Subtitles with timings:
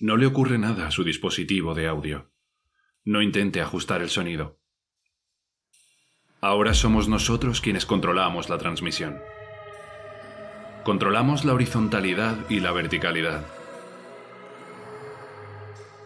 [0.00, 2.30] No le ocurre nada a su dispositivo de audio.
[3.04, 4.60] No intente ajustar el sonido.
[6.40, 9.18] Ahora somos nosotros quienes controlamos la transmisión.
[10.84, 13.44] Controlamos la horizontalidad y la verticalidad.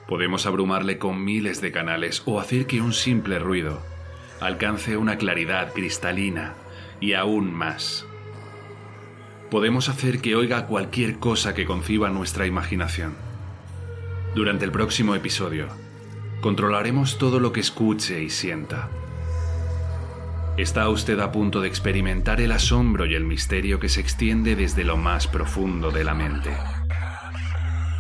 [0.09, 3.82] Podemos abrumarle con miles de canales o hacer que un simple ruido
[4.40, 6.54] alcance una claridad cristalina
[6.98, 8.06] y aún más.
[9.50, 13.32] Podemos hacer que oiga cualquier cosa que conciba nuestra imaginación.
[14.35, 15.69] Durante el próximo episodio,
[16.41, 18.89] controlaremos todo lo que escuche y sienta.
[20.56, 24.84] Está usted a punto de experimentar el asombro y el misterio que se extiende desde
[24.84, 26.51] lo más profundo de la mente.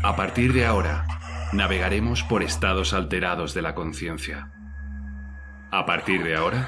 [0.02, 1.06] A partir de ahora,
[1.52, 4.50] navegaremos por estados alterados de la conciencia.
[5.70, 6.66] A partir de ahora,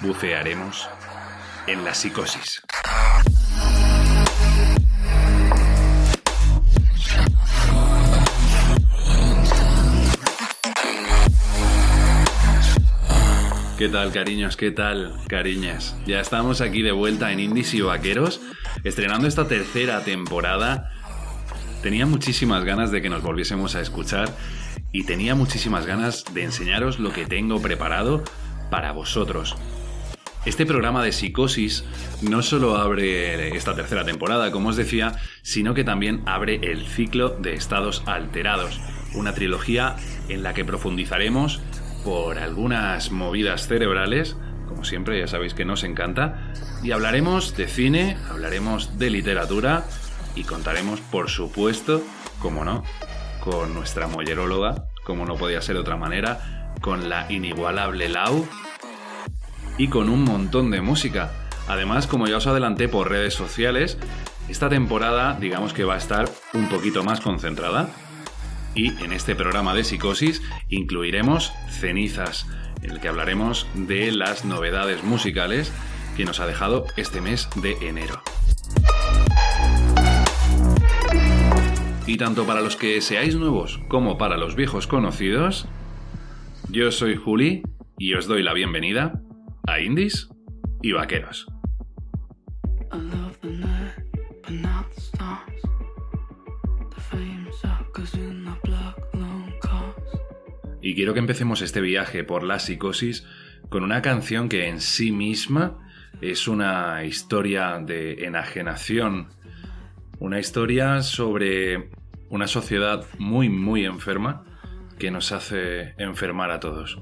[0.00, 0.88] bucearemos
[1.66, 2.62] en la psicosis.
[13.78, 14.56] ¿Qué tal, cariños?
[14.56, 15.94] ¿Qué tal, cariñas?
[16.06, 18.40] Ya estamos aquí de vuelta en Indies y Vaqueros,
[18.84, 20.90] estrenando esta tercera temporada.
[21.82, 24.34] Tenía muchísimas ganas de que nos volviésemos a escuchar
[24.92, 28.24] y tenía muchísimas ganas de enseñaros lo que tengo preparado
[28.70, 29.54] para vosotros.
[30.46, 31.84] Este programa de psicosis
[32.22, 37.28] no solo abre esta tercera temporada, como os decía, sino que también abre el ciclo
[37.28, 38.80] de estados alterados,
[39.12, 39.96] una trilogía
[40.30, 41.60] en la que profundizaremos
[42.06, 44.36] por algunas movidas cerebrales,
[44.68, 46.52] como siempre ya sabéis que nos encanta,
[46.84, 49.82] y hablaremos de cine, hablaremos de literatura
[50.36, 52.04] y contaremos, por supuesto,
[52.40, 52.84] como no,
[53.40, 58.46] con nuestra molleróloga, como no podía ser de otra manera, con la inigualable Lau
[59.76, 61.32] y con un montón de música.
[61.66, 63.98] Además, como ya os adelanté por redes sociales,
[64.48, 67.88] esta temporada digamos que va a estar un poquito más concentrada
[68.76, 72.46] y en este programa de psicosis incluiremos cenizas,
[72.82, 75.72] en el que hablaremos de las novedades musicales
[76.16, 78.22] que nos ha dejado este mes de enero.
[82.06, 85.66] Y tanto para los que seáis nuevos como para los viejos conocidos,
[86.68, 87.62] yo soy Juli
[87.98, 89.20] y os doy la bienvenida
[89.66, 90.28] a Indies
[90.82, 91.46] y Vaqueros.
[100.86, 103.26] Y quiero que empecemos este viaje por la psicosis
[103.70, 105.80] con una canción que en sí misma
[106.20, 109.30] es una historia de enajenación,
[110.20, 111.90] una historia sobre
[112.30, 114.44] una sociedad muy, muy enferma
[114.96, 117.00] que nos hace enfermar a todos.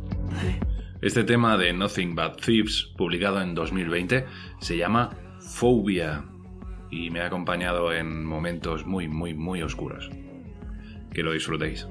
[1.02, 4.24] Este tema de Nothing But Thieves, publicado en 2020,
[4.60, 6.24] se llama Phobia
[6.90, 10.08] y me ha acompañado en momentos muy, muy, muy oscuros.
[11.12, 11.86] Que lo disfrutéis.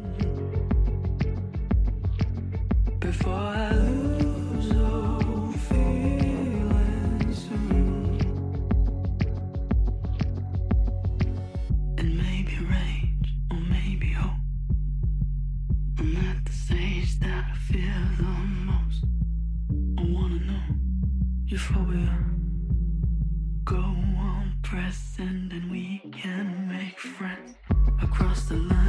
[23.66, 27.56] Go on, press, and then we can make friends
[28.02, 28.82] across the line.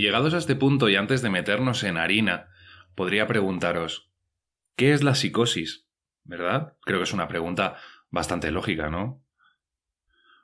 [0.00, 2.48] Llegados a este punto y antes de meternos en harina,
[2.94, 4.12] podría preguntaros,
[4.76, 5.86] ¿qué es la psicosis?
[6.24, 6.74] ¿Verdad?
[6.82, 7.76] Creo que es una pregunta
[8.10, 9.24] bastante lógica, ¿no?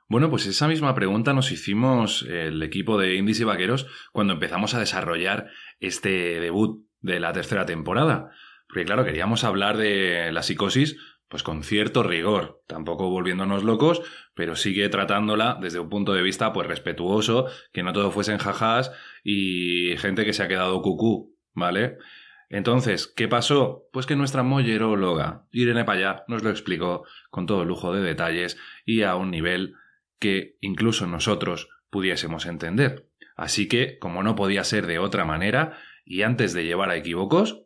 [0.07, 4.75] Bueno, pues esa misma pregunta nos hicimos el equipo de Indies y Vaqueros cuando empezamos
[4.75, 5.47] a desarrollar
[5.79, 8.31] este debut de la tercera temporada.
[8.67, 14.01] Porque claro, queríamos hablar de la psicosis pues con cierto rigor, tampoco volviéndonos locos,
[14.35, 18.91] pero sigue tratándola desde un punto de vista pues respetuoso, que no todo fuesen jajás
[19.23, 21.97] y gente que se ha quedado cucú, ¿vale?
[22.49, 23.87] Entonces, ¿qué pasó?
[23.91, 29.01] Pues que nuestra molleróloga, Irene Payá, nos lo explicó con todo lujo de detalles y
[29.01, 29.73] a un nivel
[30.19, 33.09] que incluso nosotros pudiésemos entender.
[33.35, 37.64] Así que, como no podía ser de otra manera, y antes de llevar a equívocos,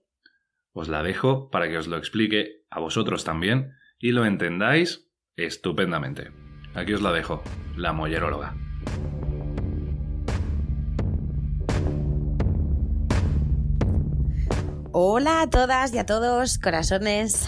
[0.73, 6.31] os la dejo para que os lo explique a vosotros también y lo entendáis estupendamente.
[6.75, 7.43] Aquí os la dejo,
[7.75, 8.55] la molleróloga.
[14.91, 17.47] Hola a todas y a todos, corazones.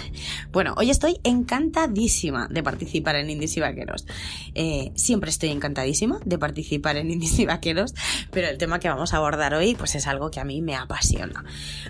[0.51, 4.05] Bueno, hoy estoy encantadísima de participar en Indies y Vaqueros.
[4.53, 7.95] Eh, siempre estoy encantadísima de participar en Indies y Vaqueros,
[8.29, 10.75] pero el tema que vamos a abordar hoy pues es algo que a mí me
[10.75, 11.43] apasiona.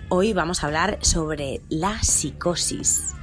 [0.08, 3.14] Hoy vamos a hablar sobre la psicosis.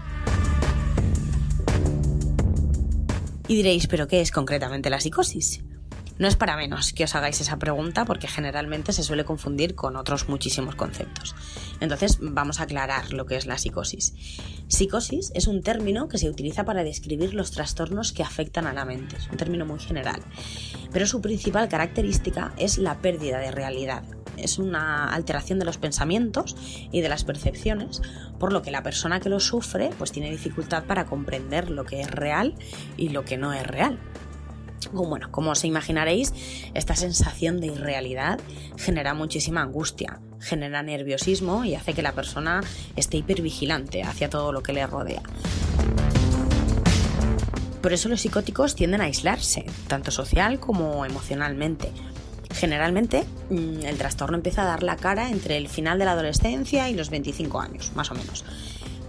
[3.48, 5.64] Y diréis, ¿pero qué es concretamente la psicosis?
[6.19, 9.95] No es para menos que os hagáis esa pregunta porque generalmente se suele confundir con
[9.95, 11.33] otros muchísimos conceptos.
[11.80, 14.13] Entonces vamos a aclarar lo que es la psicosis.
[14.68, 18.83] Psicosis es un término que se utiliza para describir los trastornos que afectan a la
[18.83, 20.21] mente, es un término muy general,
[20.92, 24.04] pero su principal característica es la pérdida de realidad.
[24.36, 26.57] Es una alteración de los pensamientos
[26.92, 28.01] y de las percepciones,
[28.39, 32.01] por lo que la persona que lo sufre pues tiene dificultad para comprender lo que
[32.01, 32.56] es real
[32.98, 34.00] y lo que no es real.
[34.92, 36.34] Bueno, como os imaginaréis,
[36.74, 38.40] esta sensación de irrealidad
[38.78, 42.62] genera muchísima angustia, genera nerviosismo y hace que la persona
[42.96, 45.22] esté hipervigilante hacia todo lo que le rodea.
[47.81, 51.92] Por eso los psicóticos tienden a aislarse, tanto social como emocionalmente.
[52.52, 56.89] Generalmente, mm, el trastorno empieza a dar la cara entre el final de la adolescencia
[56.89, 58.44] y los 25 años, más o menos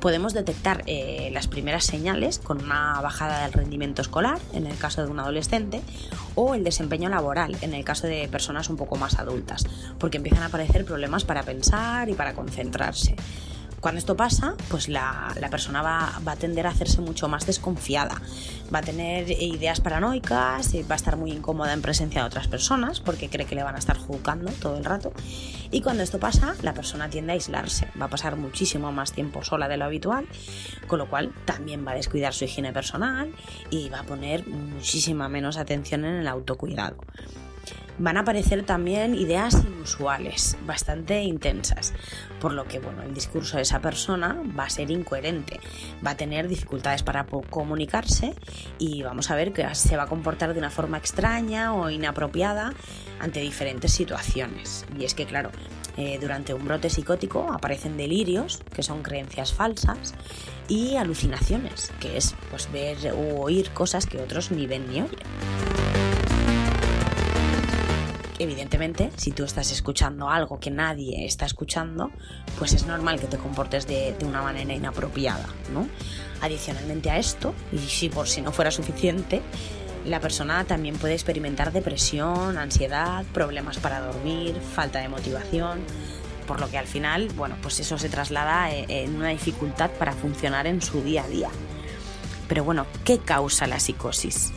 [0.00, 5.04] podemos detectar eh, las primeras señales con una bajada del rendimiento escolar, en el caso
[5.04, 5.82] de un adolescente,
[6.34, 9.66] o el desempeño laboral, en el caso de personas un poco más adultas,
[9.98, 13.14] porque empiezan a aparecer problemas para pensar y para concentrarse.
[13.80, 18.20] Cuando esto pasa, pues la, persona va, a tender a hacerse mucho más desconfiada,
[18.72, 23.00] va a tener ideas paranoicas, va a estar muy incómoda en presencia de otras personas
[23.00, 25.14] porque cree que le van a estar juzgando todo el rato.
[25.70, 29.42] Y cuando esto pasa, la persona tiende a aislarse, va a pasar muchísimo más tiempo
[29.42, 30.26] sola de lo habitual,
[30.86, 33.32] con lo cual también va a descuidar su higiene personal
[33.70, 36.98] y va a poner muchísima menos atención en el autocuidado
[37.98, 41.92] van a aparecer también ideas inusuales, bastante intensas,
[42.40, 45.60] por lo que bueno, el discurso de esa persona va a ser incoherente,
[46.04, 48.34] va a tener dificultades para comunicarse
[48.78, 52.72] y vamos a ver que se va a comportar de una forma extraña o inapropiada
[53.20, 54.86] ante diferentes situaciones.
[54.98, 55.50] Y es que claro,
[55.96, 60.14] eh, durante un brote psicótico aparecen delirios, que son creencias falsas,
[60.68, 66.09] y alucinaciones, que es pues ver o oír cosas que otros ni ven ni oyen.
[68.40, 72.10] Evidentemente, si tú estás escuchando algo que nadie está escuchando,
[72.58, 75.86] pues es normal que te comportes de, una manera inapropiada, ¿no?
[76.40, 79.42] Adicionalmente a esto, y si por si no fuera suficiente,
[80.06, 85.80] la persona también puede experimentar depresión, ansiedad, problemas para dormir, falta de motivación,
[86.46, 90.12] por lo que al final, bueno, pues eso se traslada eh, en una dificultad para
[90.12, 91.50] funcionar en su día a día.
[92.48, 94.50] Pero bueno, ¿qué causa la psicosis?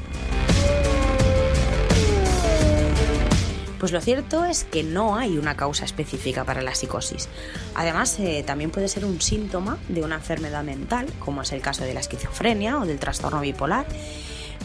[3.83, 7.27] Pues lo cierto es que no hay una causa específica para la psicosis.
[7.75, 11.83] Además, eh, también puede ser un síntoma de una enfermedad mental, como es el caso
[11.83, 13.85] de la esquizofrenia o del trastorno bipolar.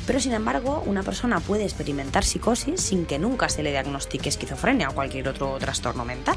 [0.07, 4.89] Pero sin embargo, una persona puede experimentar psicosis sin que nunca se le diagnostique esquizofrenia
[4.89, 6.37] o cualquier otro trastorno mental.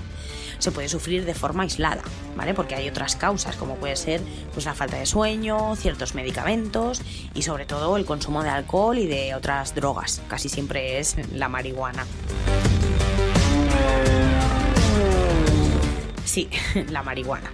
[0.57, 2.01] Se puede sufrir de forma aislada,
[2.35, 2.55] ¿vale?
[2.55, 4.21] Porque hay otras causas, como puede ser
[4.55, 7.03] pues, la falta de sueño, ciertos medicamentos
[7.35, 10.23] y sobre todo el consumo de alcohol y de otras drogas.
[10.27, 12.07] Casi siempre es la marihuana.
[16.31, 16.47] Sí,
[16.89, 17.51] la marihuana.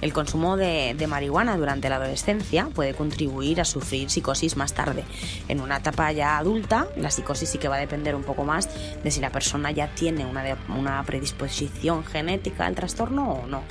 [0.00, 5.02] El consumo de, marihuana durante la adolescencia puede contribuir a sufrir psicosis más tarde.
[5.48, 8.68] En una etapa ya adulta, la psicosis sí que va a depender un poco más
[9.02, 13.64] de si la persona ya tiene una, predisposición genética al trastorno o no.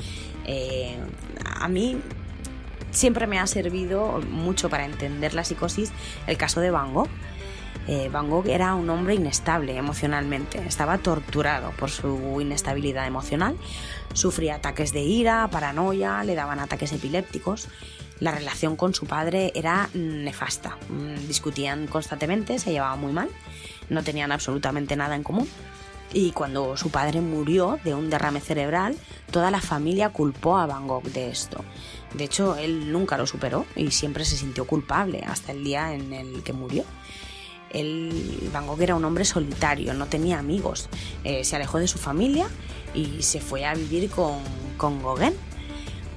[0.46, 0.98] Eh,
[1.46, 1.96] a mí
[2.92, 5.94] siempre me ha servido mucho para entender la psicosis
[6.28, 7.08] el caso de Van Gogh
[7.92, 13.58] Eh, Van Gogh era un hombre inestable emocionalmente, estaba torturado por su inestabilidad emocional,
[14.14, 17.68] sufría ataques de ira, paranoia, le daban ataques epilépticos.
[18.20, 23.30] La relación con su padre era nefasta, mm, discutían constantemente, se llevaban muy mal,
[23.90, 25.48] no tenían absolutamente nada en común
[26.14, 28.98] y cuando su padre murió de un derrame cerebral,
[29.32, 31.66] toda la familia culpó a Van Gogh de esto.
[32.14, 36.14] De hecho, él nunca lo superó y siempre se sintió culpable hasta el día en
[36.14, 36.84] el que murió.
[37.72, 40.90] Él, Van Gogh era un hombre solitario, no tenía amigos,
[41.24, 42.48] eh, se alejó de su familia
[42.94, 44.40] y se fue a vivir con,
[44.78, 45.34] con Gauguin.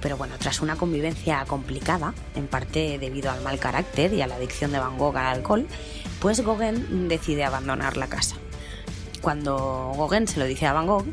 [0.01, 4.35] Pero bueno, tras una convivencia complicada, en parte debido al mal carácter y a la
[4.35, 5.67] adicción de Van Gogh al alcohol,
[6.21, 8.37] pues Gauguin decide abandonar la casa.
[9.21, 11.07] Cuando Gauguin se lo dice a Van Gogh,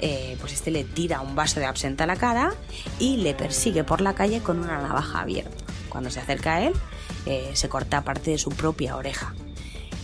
[0.00, 2.52] eh, pues este le tira un vaso de absenta a la cara
[2.98, 5.64] y le persigue por la calle con una navaja abierta.
[5.88, 6.74] Cuando se acerca a él,
[7.24, 9.34] eh, se corta parte de su propia oreja.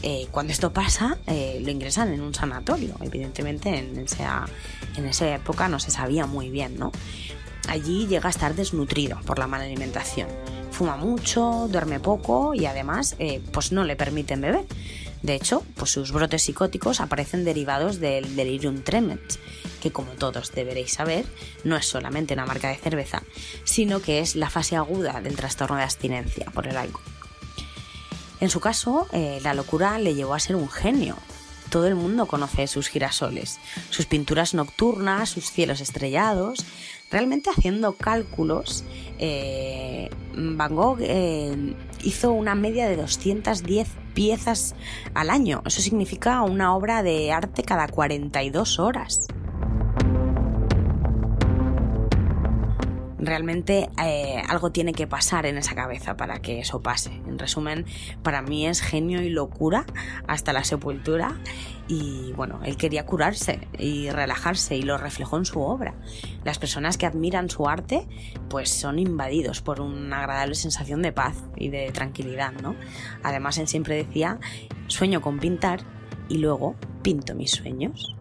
[0.02, 2.96] Eh, cuando esto pasa, lo ingresan en un sanatorio.
[3.00, 4.46] Evidentemente, en esa,
[4.96, 6.92] en esa época no se sabía muy bien, ¿no?
[7.68, 10.28] Allí llega a estar desnutrido por la mala alimentación.
[10.72, 13.16] Fuma mucho, duerme poco y además,
[13.52, 14.64] pues no le permiten beber.
[15.22, 19.38] De hecho, pues sus brotes psicóticos aparecen derivados del delirium tremens,
[19.80, 21.24] que como todos deberéis saber,
[21.62, 23.22] no es solamente una marca de cerveza,
[23.62, 27.04] sino que es la fase aguda del trastorno de abstinencia por el alcohol.
[28.42, 31.16] En su caso, eh, la locura le llevó a ser un genio.
[31.70, 36.66] Todo el mundo conoce sus girasoles, sus pinturas nocturnas, sus cielos estrellados.
[37.08, 38.82] Realmente haciendo cálculos,
[39.20, 44.74] eh, Van Gogh eh, hizo una media de 210 piezas
[45.14, 45.62] al año.
[45.64, 49.28] Eso significa una obra de arte cada 42 horas.
[53.22, 57.12] Realmente eh, algo tiene que pasar en esa cabeza para que eso pase.
[57.26, 57.86] En resumen,
[58.22, 59.86] para mí es genio y locura
[60.26, 61.38] hasta la sepultura
[61.88, 65.94] y bueno, él quería curarse y relajarse y lo reflejó en su obra.
[66.44, 68.06] Las personas que admiran su arte
[68.48, 72.74] pues son invadidos por una agradable sensación de paz y de tranquilidad, ¿no?
[73.22, 74.38] Además él siempre decía,
[74.88, 75.80] sueño con pintar
[76.28, 78.16] y luego pinto mis sueños.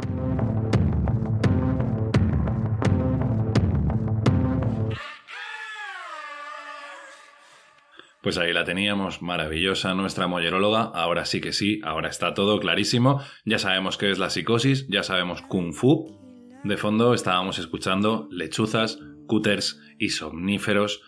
[8.22, 10.84] Pues ahí la teníamos, maravillosa nuestra molleróloga.
[10.84, 13.20] Ahora sí que sí, ahora está todo clarísimo.
[13.46, 16.20] Ya sabemos qué es la psicosis, ya sabemos kung fu.
[16.64, 21.02] De fondo estábamos escuchando lechuzas, cúters y somníferos,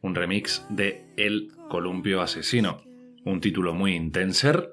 [0.00, 2.82] un remix de El columpio asesino.
[3.26, 4.70] Un título muy intenser.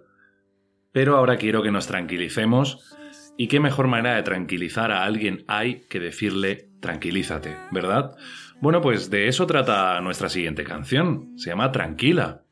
[0.93, 2.95] Pero ahora quiero que nos tranquilicemos.
[3.37, 8.15] Y qué mejor manera de tranquilizar a alguien hay que decirle tranquilízate, ¿verdad?
[8.61, 11.33] Bueno, pues de eso trata nuestra siguiente canción.
[11.35, 12.43] Se llama Tranquila.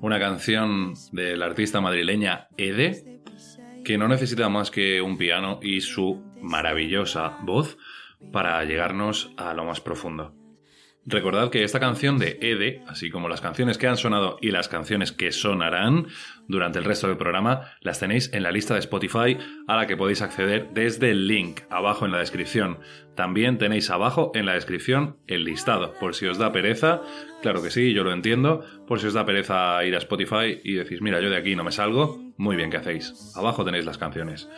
[0.00, 3.20] Una canción de la artista madrileña Ede,
[3.84, 7.78] que no necesita más que un piano y su maravillosa voz
[8.30, 10.39] para llegarnos a lo más profundo.
[11.06, 14.68] Recordad que esta canción de Ede, así como las canciones que han sonado y las
[14.68, 16.08] canciones que sonarán
[16.46, 19.96] durante el resto del programa, las tenéis en la lista de Spotify a la que
[19.96, 22.80] podéis acceder desde el link abajo en la descripción.
[23.16, 27.00] También tenéis abajo en la descripción el listado, por si os da pereza,
[27.40, 30.74] claro que sí, yo lo entiendo, por si os da pereza ir a Spotify y
[30.74, 33.32] decís, mira, yo de aquí no me salgo, muy bien que hacéis.
[33.36, 34.50] Abajo tenéis las canciones.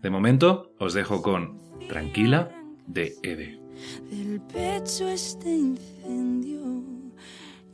[0.00, 2.50] De momento, os dejo con Tranquila
[2.86, 3.61] de Ede
[4.10, 6.82] del pecho este incendio.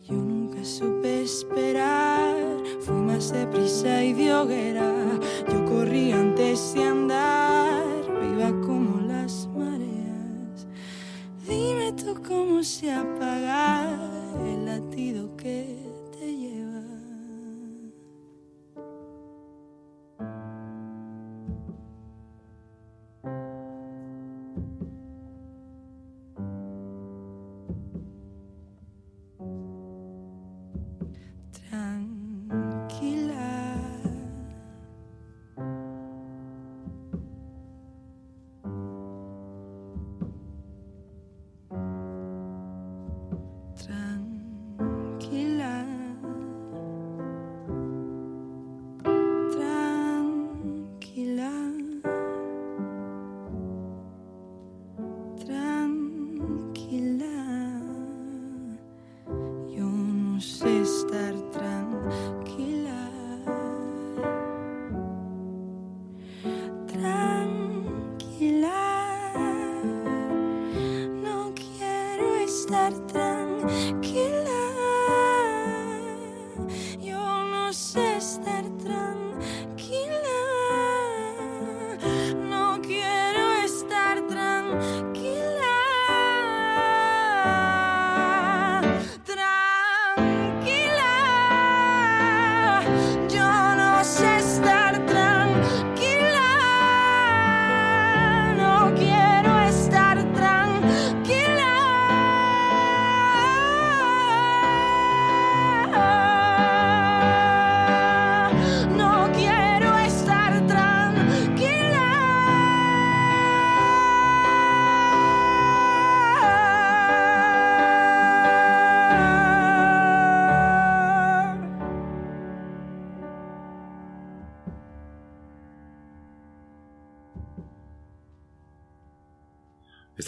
[0.09, 2.37] Yo nunca supe esperar,
[2.81, 5.21] fui más deprisa y de hoguera.
[5.49, 7.83] Yo corrí antes de andar,
[8.21, 10.67] viva como las mareas.
[11.47, 13.99] Dime tú cómo se apaga
[14.47, 15.88] el latido que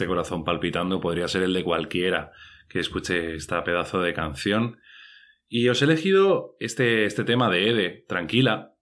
[0.00, 2.32] este corazón palpitando podría ser el de cualquiera
[2.70, 4.80] que escuche esta pedazo de canción.
[5.46, 8.72] Y os he elegido este, este tema de Ede, Tranquila,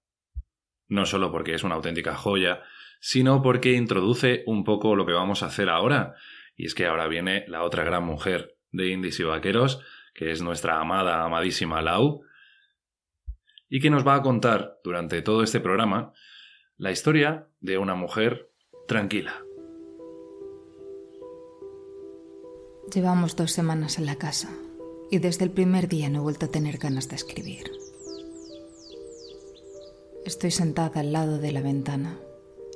[0.86, 2.62] no solo porque es una auténtica joya,
[3.00, 6.14] sino porque introduce un poco lo que vamos a hacer ahora.
[6.54, 9.82] Y es que ahora viene la otra gran mujer de Indies y Vaqueros,
[10.14, 12.22] que es nuestra amada, amadísima Lau,
[13.68, 16.12] y que nos va a contar durante todo este programa
[16.76, 18.52] la historia de una mujer
[18.86, 19.47] tranquila.
[22.92, 24.48] Llevamos dos semanas en la casa
[25.10, 27.70] y desde el primer día no he vuelto a tener ganas de escribir.
[30.24, 32.18] Estoy sentada al lado de la ventana,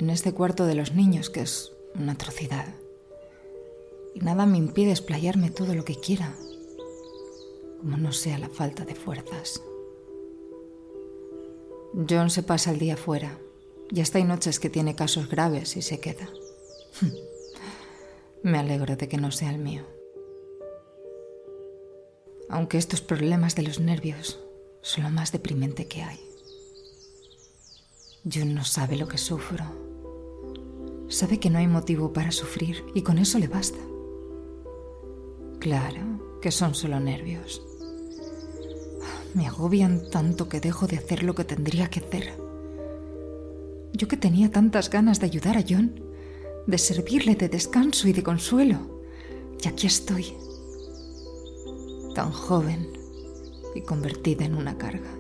[0.01, 2.75] en este cuarto de los niños que es una atrocidad.
[4.15, 6.35] Y nada me impide explayarme todo lo que quiera,
[7.81, 9.63] como no sea la falta de fuerzas.
[12.09, 13.39] John se pasa el día fuera
[13.91, 16.29] y hasta hay noches que tiene casos graves y se queda.
[18.43, 19.92] Me alegro de que no sea el mío.
[22.49, 24.41] Aunque estos problemas de los nervios
[24.83, 26.21] son lo más deprimente que hay.
[28.31, 29.65] John no sabe lo que sufro.
[31.09, 33.79] Sabe que no hay motivo para sufrir y con eso le basta.
[35.59, 37.63] Claro que son solo nervios.
[39.35, 42.35] Me agobian tanto que dejo de hacer lo que tendría que hacer.
[43.93, 46.03] Yo que tenía tantas ganas de ayudar a John,
[46.67, 49.03] de servirle de descanso y de consuelo.
[49.63, 50.35] Y aquí estoy,
[52.15, 52.89] tan joven
[53.75, 55.11] y convertida en una carga.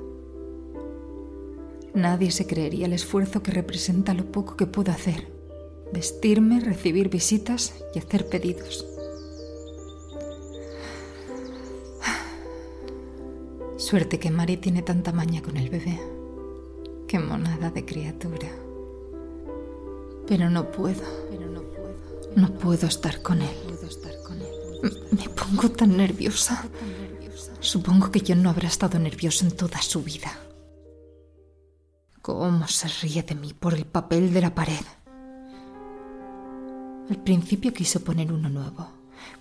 [1.94, 5.28] Nadie se creería el esfuerzo que representa lo poco que puedo hacer.
[5.92, 8.86] Vestirme, recibir visitas y hacer pedidos.
[13.76, 16.00] Suerte que Mari tiene tanta maña con el bebé.
[17.06, 18.48] Qué monada de criatura.
[20.26, 21.02] Pero no puedo.
[22.36, 22.86] no puedo.
[22.86, 23.50] estar con él.
[24.82, 26.64] Me pongo tan nerviosa.
[27.60, 30.32] Supongo que yo no habrá estado nervioso en toda su vida.
[32.20, 34.84] Cómo se ríe de mí por el papel de la pared.
[37.08, 38.88] Al principio quiso poner uno nuevo,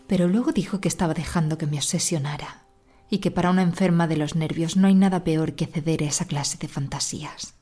[0.08, 2.68] pero luego dijo que estaba dejando que me obsesionara
[3.10, 6.08] y que para una enferma de los nervios no hay nada peor que ceder a
[6.08, 7.56] esa clase de fantasías.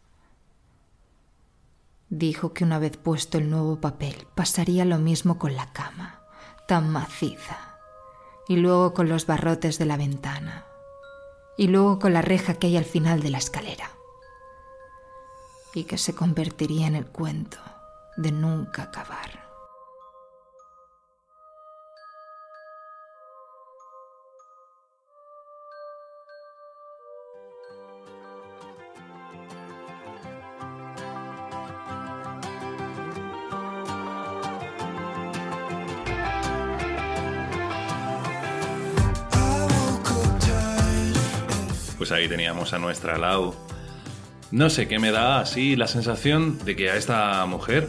[2.09, 6.21] Dijo que una vez puesto el nuevo papel pasaría lo mismo con la cama,
[6.67, 7.68] tan maciza,
[8.49, 10.65] y luego con los barrotes de la ventana,
[11.55, 13.91] y luego con la reja que hay al final de la escalera,
[15.75, 17.59] y que se convertiría en el cuento
[18.17, 19.48] de nunca acabar.
[42.10, 43.54] Pues ahí teníamos a nuestra Lau.
[44.50, 47.88] No sé qué me da así la sensación de que a esta mujer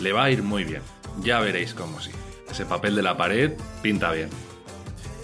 [0.00, 0.82] le va a ir muy bien.
[1.20, 2.10] Ya veréis cómo sí.
[2.50, 4.30] Ese papel de la pared pinta bien.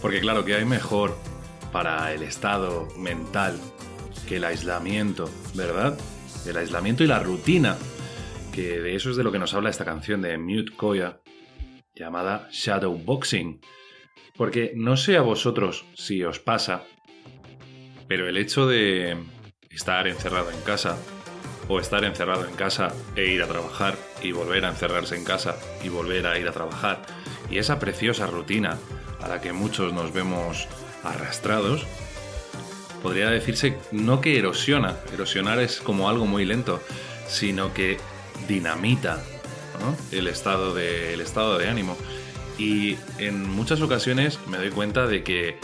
[0.01, 1.19] Porque claro que hay mejor
[1.73, 3.59] para el estado mental
[4.29, 5.99] que el aislamiento, ¿verdad?
[6.47, 7.77] El aislamiento y la rutina.
[8.53, 11.23] Que de eso es de lo que nos habla esta canción de Mute Koya
[11.93, 13.61] llamada Shadowboxing.
[14.37, 16.85] Porque no sé a vosotros si os pasa
[18.09, 19.17] pero el hecho de
[19.71, 20.97] estar encerrado en casa,
[21.69, 25.57] o estar encerrado en casa e ir a trabajar, y volver a encerrarse en casa
[25.85, 27.03] y volver a ir a trabajar,
[27.51, 28.79] y esa preciosa rutina
[29.21, 30.67] a la que muchos nos vemos
[31.05, 31.87] arrastrados,
[33.03, 36.83] podría decirse no que erosiona, erosionar es como algo muy lento,
[37.29, 37.99] sino que
[38.49, 39.23] dinamita
[40.13, 41.97] el, estado de, el estado de ánimo.
[42.59, 45.59] Y en muchas ocasiones me doy cuenta de que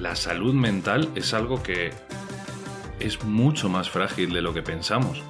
[0.00, 1.92] la salud mental es algo que
[3.00, 5.22] es mucho más frágil de lo que pensamos.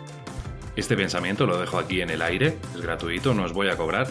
[0.77, 4.09] Este pensamiento lo dejo aquí en el aire, es gratuito, no os voy a cobrar,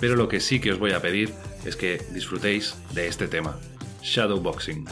[0.00, 1.32] pero lo que sí que os voy a pedir
[1.64, 3.58] es que disfrutéis de este tema,
[4.02, 4.84] Shadowboxing.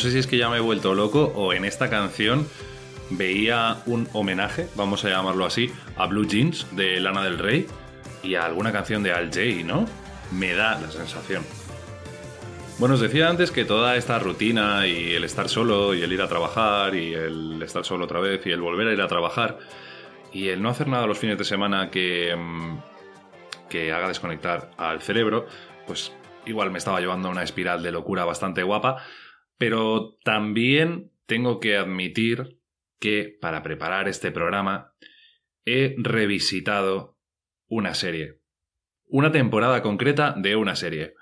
[0.00, 2.48] Sé si es que ya me he vuelto loco o en esta canción
[3.10, 7.66] veía un homenaje, vamos a llamarlo así, a Blue Jeans de Lana del Rey
[8.22, 9.86] y a alguna canción de Al Jay, ¿no?
[10.32, 11.44] Me da la sensación.
[12.78, 16.22] Bueno, os decía antes que toda esta rutina y el estar solo y el ir
[16.22, 19.58] a trabajar y el estar solo otra vez y el volver a ir a trabajar
[20.32, 22.78] y el no hacer nada los fines de semana que, mm,
[23.68, 25.46] que haga desconectar al cerebro,
[25.86, 26.12] pues
[26.46, 29.04] igual me estaba llevando a una espiral de locura bastante guapa,
[29.60, 32.58] pero también tengo que admitir
[32.98, 34.94] que para preparar este programa
[35.66, 37.18] he revisitado
[37.68, 38.40] una serie.
[39.04, 41.12] Una temporada concreta de una serie.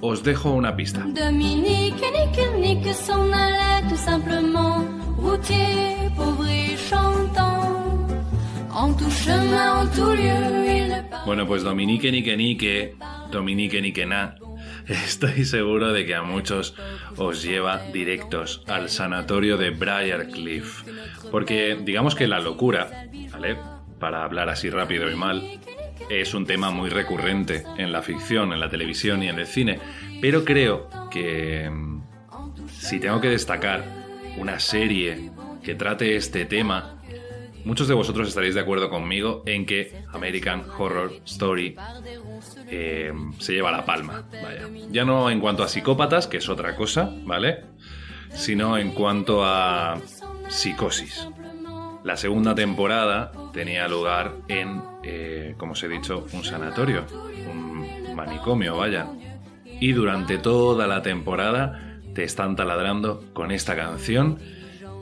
[0.00, 1.00] Os dejo una pista.
[1.00, 8.06] Dominique, Nick, Nick s'en allait tout simplement, routier, pauvre chantant.
[8.70, 12.94] En tout chemin, en tout lieu, il Bueno, pues Dominique Nique Nique,
[13.32, 14.36] Dominique Nique Na,
[14.88, 16.74] estoy seguro de que a muchos
[17.16, 20.82] os lleva directos al sanatorio de Briarcliff.
[21.30, 23.56] Porque digamos que la locura, ¿vale?
[23.98, 25.60] Para hablar así rápido y mal,
[26.10, 29.78] es un tema muy recurrente en la ficción, en la televisión y en el cine.
[30.20, 32.02] Pero creo que mm,
[32.68, 33.84] si tengo que destacar
[34.36, 35.30] una serie
[35.62, 37.01] que trate este tema,
[37.64, 41.76] muchos de vosotros estaréis de acuerdo conmigo en que American Horror Story
[42.68, 44.24] eh, se lleva la palma.
[44.30, 44.68] Vaya.
[44.90, 47.64] Ya no en cuanto a psicópatas, que es otra cosa, ¿vale?
[48.30, 50.00] Sino en cuanto a
[50.48, 51.28] psicosis.
[52.04, 57.06] La segunda temporada tenía lugar en, eh, como os he dicho, un sanatorio,
[57.50, 59.06] un manicomio, vaya.
[59.64, 64.38] Y durante toda la temporada te están taladrando con esta canción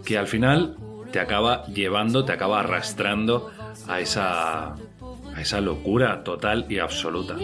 [0.05, 0.77] que al final
[1.13, 3.51] te acaba llevando, te acaba arrastrando
[3.89, 7.37] a esa, a esa locura total y absoluta.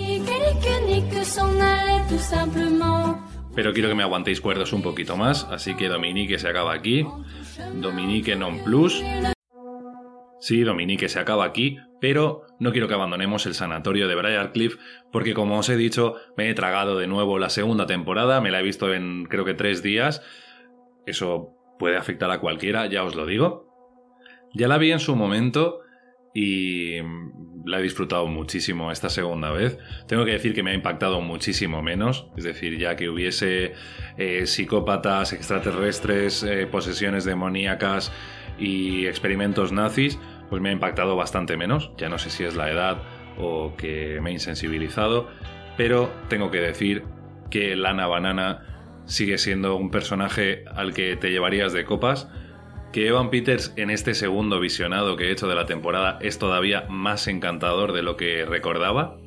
[3.55, 7.07] Pero quiero que me aguantéis cuerdos un poquito más, así que Dominique se acaba aquí.
[7.81, 9.03] Dominique non plus.
[10.41, 14.77] Sí, Dominique se acaba aquí, pero no quiero que abandonemos el sanatorio de Briarcliff,
[15.11, 18.61] porque como os he dicho, me he tragado de nuevo la segunda temporada, me la
[18.61, 20.23] he visto en creo que tres días.
[21.07, 23.67] Eso puede afectar a cualquiera, ya os lo digo.
[24.55, 25.81] Ya la vi en su momento
[26.35, 27.01] y
[27.65, 29.79] la he disfrutado muchísimo esta segunda vez.
[30.07, 33.75] Tengo que decir que me ha impactado muchísimo menos, es decir, ya que hubiese
[34.17, 38.13] eh, psicópatas, extraterrestres, eh, posesiones demoníacas
[38.59, 41.91] y experimentos nazis, pues me ha impactado bastante menos.
[41.97, 43.03] Ya no sé si es la edad
[43.39, 45.29] o que me he insensibilizado,
[45.77, 47.05] pero tengo que decir
[47.51, 48.76] que Lana Banana
[49.07, 52.29] sigue siendo un personaje al que te llevarías de copas
[52.97, 56.87] que Evan Peters en este segundo visionado que he hecho de la temporada es todavía
[56.89, 59.19] más encantador de lo que recordaba,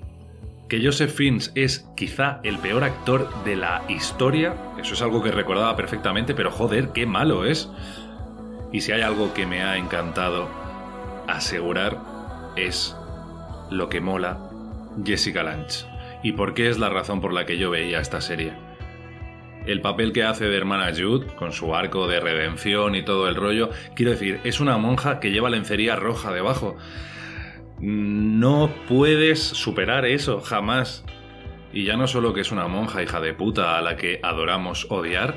[0.68, 5.30] que Joseph Fiennes es quizá el peor actor de la historia, eso es algo que
[5.30, 7.70] recordaba perfectamente, pero joder, qué malo es.
[8.72, 10.50] Y si hay algo que me ha encantado
[11.28, 12.00] asegurar
[12.56, 12.96] es
[13.70, 14.40] lo que mola
[15.06, 15.86] Jessica Lange.
[16.24, 18.69] ¿Y por qué es la razón por la que yo veía esta serie?
[19.72, 23.36] El papel que hace de hermana Jude, con su arco de redención y todo el
[23.36, 26.78] rollo, quiero decir, es una monja que lleva lencería roja debajo.
[27.80, 31.06] No puedes superar eso, jamás.
[31.72, 34.88] Y ya no solo que es una monja hija de puta a la que adoramos
[34.90, 35.36] odiar,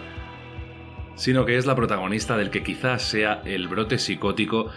[1.15, 4.71] sino que es la protagonista del que quizás sea el brote psicótico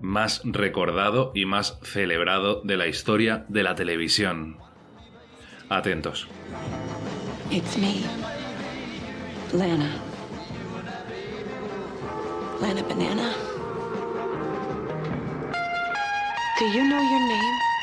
[0.00, 4.58] más recordado y más celebrado de la historia de la televisión.
[5.68, 6.28] Atentos.
[9.54, 9.88] Lana.
[12.60, 13.32] Lana Banana.
[16.58, 17.73] Do you know your name?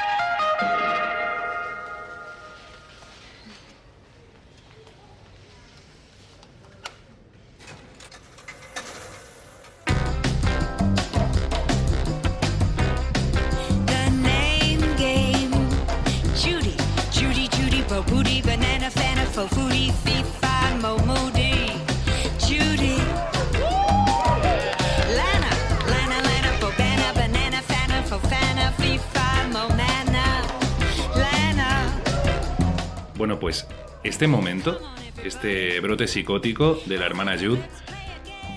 [33.21, 33.67] Bueno, pues
[34.03, 34.81] este momento,
[35.23, 37.61] este brote psicótico de la hermana Jude,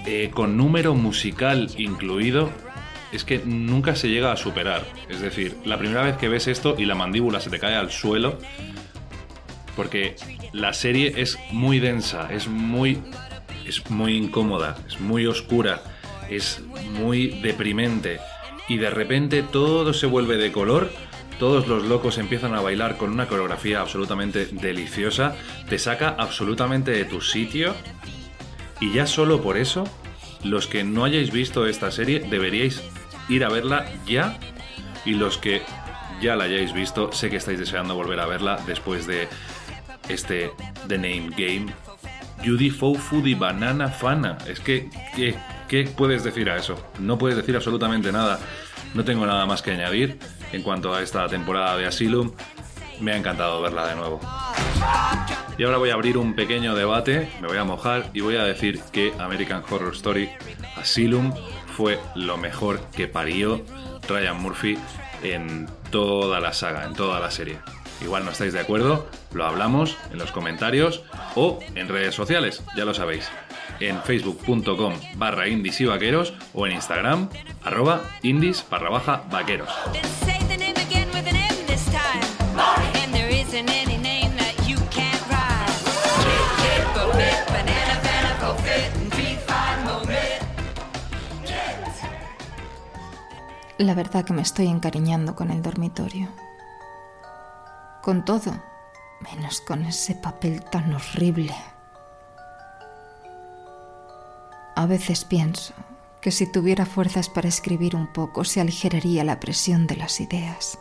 [0.07, 2.51] eh, con número musical incluido,
[3.13, 4.87] es que nunca se llega a superar.
[5.11, 7.91] Es decir, la primera vez que ves esto y la mandíbula se te cae al
[7.91, 8.39] suelo,
[9.77, 10.17] porque
[10.55, 13.03] la serie es muy densa, es muy,
[13.67, 15.83] es muy incómoda, es muy oscura,
[16.31, 16.63] es
[16.99, 18.19] muy deprimente,
[18.67, 20.91] y de repente todo se vuelve de color.
[21.39, 25.37] Todos los locos empiezan a bailar con una coreografía absolutamente deliciosa,
[25.69, 27.75] te saca absolutamente de tu sitio
[28.81, 29.85] Y ya solo por eso,
[30.43, 32.83] los que no hayáis visto esta serie deberíais
[33.29, 34.39] ir a verla ya.
[35.05, 35.63] Y los que
[36.21, 39.29] ya la hayáis visto, sé que estáis deseando volver a verla después de
[40.09, 40.51] este
[40.89, 41.67] The Name Game.
[42.45, 44.39] Judy Food Banana Fana.
[44.47, 45.35] Es que, ¿qué,
[45.69, 46.79] ¿qué puedes decir a eso?
[46.99, 48.39] No puedes decir absolutamente nada.
[48.95, 50.19] No tengo nada más que añadir
[50.53, 52.33] en cuanto a esta temporada de Asylum.
[53.01, 54.21] Me ha encantado verla de nuevo.
[55.59, 58.45] Y ahora voy a abrir un pequeño debate, me voy a mojar y voy a
[58.45, 60.31] decir que American Horror Story
[60.77, 61.33] Asylum
[61.77, 63.65] fue lo mejor que parió
[64.09, 64.79] Ryan Murphy
[65.23, 67.59] en toda la saga, en toda la serie.
[68.01, 71.03] Igual no estáis de acuerdo, lo hablamos en los comentarios
[71.35, 73.31] o en redes sociales, ya lo sabéis.
[73.81, 77.29] En facebook.com barra indies y vaqueros o en Instagram
[77.63, 79.69] arroba indies barra baja vaqueros.
[93.79, 96.29] La verdad que me estoy encariñando con el dormitorio.
[98.03, 98.63] Con todo,
[99.21, 101.55] menos con ese papel tan horrible.
[104.77, 105.73] A veces pienso
[106.21, 110.79] que si tuviera fuerzas para escribir un poco se aligeraría la presión de las ideas.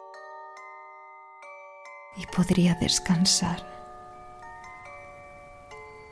[2.16, 3.64] Y podría descansar.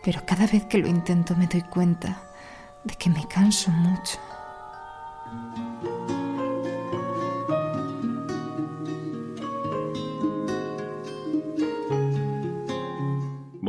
[0.04, 2.22] Pero cada vez que lo intento me doy cuenta
[2.84, 4.20] de que me canso mucho.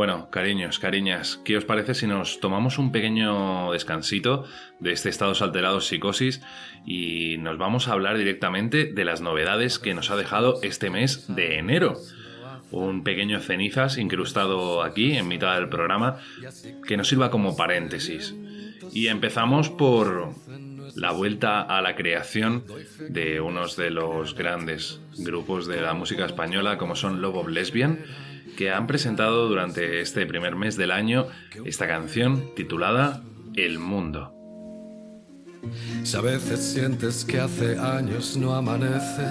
[0.03, 4.45] Bueno, cariños, cariñas, ¿qué os parece si nos tomamos un pequeño descansito
[4.81, 6.43] de este estado alterado psicosis
[6.85, 11.33] y nos vamos a hablar directamente de las novedades que nos ha dejado este mes
[11.33, 12.01] de enero?
[12.73, 16.17] Un pequeño cenizas incrustado aquí en mitad del programa
[16.85, 18.35] que nos sirva como paréntesis.
[18.93, 20.35] Y empezamos por
[20.97, 22.65] la vuelta a la creación
[23.09, 28.01] de unos de los grandes grupos de la música española como son Love of Lesbian
[28.71, 31.27] han presentado durante este primer mes del año
[31.65, 33.23] esta canción titulada
[33.55, 34.35] El Mundo.
[36.03, 39.27] Si a veces sientes que hace años no amanece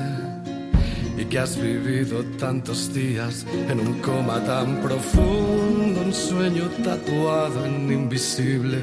[1.17, 7.91] y que has vivido tantos días en un coma tan profundo, un sueño tatuado en
[7.91, 8.79] invisible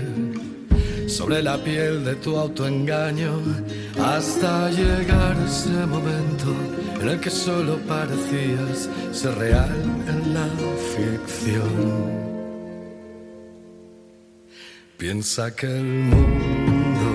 [1.08, 3.40] sobre la piel de tu autoengaño
[3.98, 6.54] hasta llegar ese momento
[7.00, 9.70] en el que solo parecías ser real
[10.08, 10.46] en la
[10.94, 12.28] ficción.
[14.96, 17.10] Piensa que el mundo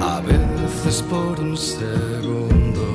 [0.00, 2.86] a veces por un segundo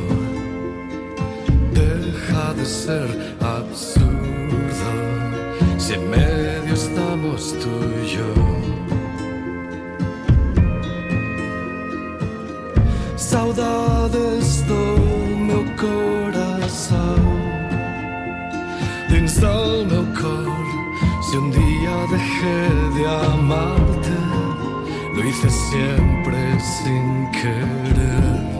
[1.73, 4.11] deja de ser absurdo
[5.77, 7.69] si en medio estamos tú
[8.03, 8.33] y yo.
[13.15, 14.50] Saudades
[20.21, 24.09] Si un día dejé de amarte
[25.15, 28.51] Lo hice siempre sin querer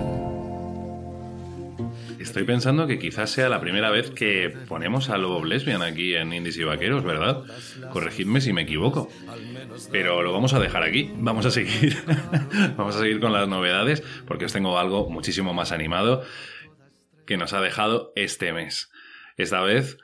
[2.20, 6.32] Estoy pensando que quizás sea la primera vez que ponemos a Lobo Lesbian aquí en
[6.32, 7.44] Indies y Vaqueros, ¿verdad?
[7.92, 9.10] Corregidme si me equivoco.
[9.92, 11.12] Pero lo vamos a dejar aquí.
[11.18, 11.98] Vamos a seguir.
[12.78, 16.24] vamos a seguir con las novedades porque os tengo algo muchísimo más animado
[17.26, 18.90] que nos ha dejado este mes.
[19.36, 19.98] Esta vez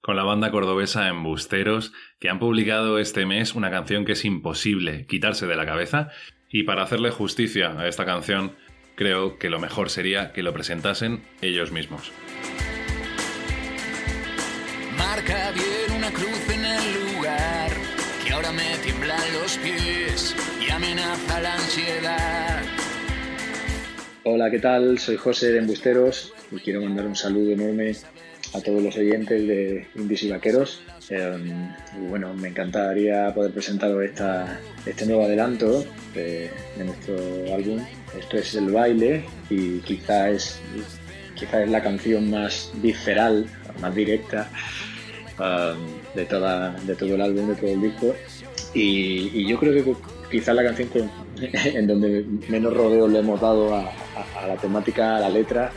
[0.00, 5.06] con la banda cordobesa Embusteros, que han publicado este mes una canción que es imposible
[5.06, 6.10] quitarse de la cabeza.
[6.48, 8.56] Y para hacerle justicia a esta canción,
[8.94, 12.12] creo que lo mejor sería que lo presentasen ellos mismos.
[14.96, 17.72] Marca bien una cruz en el lugar
[18.24, 22.62] que ahora me tiemblan los pies y amenaza la ansiedad.
[24.24, 24.98] Hola, ¿qué tal?
[24.98, 27.94] Soy José de Embusteros y quiero mandar un saludo enorme
[28.56, 30.82] a todos los oyentes de Indies y Vaqueros.
[31.10, 37.16] Y bueno, me encantaría poder presentaros esta, este nuevo adelanto de, nuestro
[37.54, 37.80] álbum.
[38.18, 40.58] Esto es El Baile y quizá es,
[41.34, 43.46] quizá es la canción más visceral,
[43.80, 44.50] más directa
[45.38, 48.14] um, de, toda, de todo el álbum, de todo el disco.
[48.72, 49.94] Y, yo creo que
[50.30, 50.88] quizás la canción
[51.36, 55.70] en donde menos rodeos le hemos dado a la temática, a la letra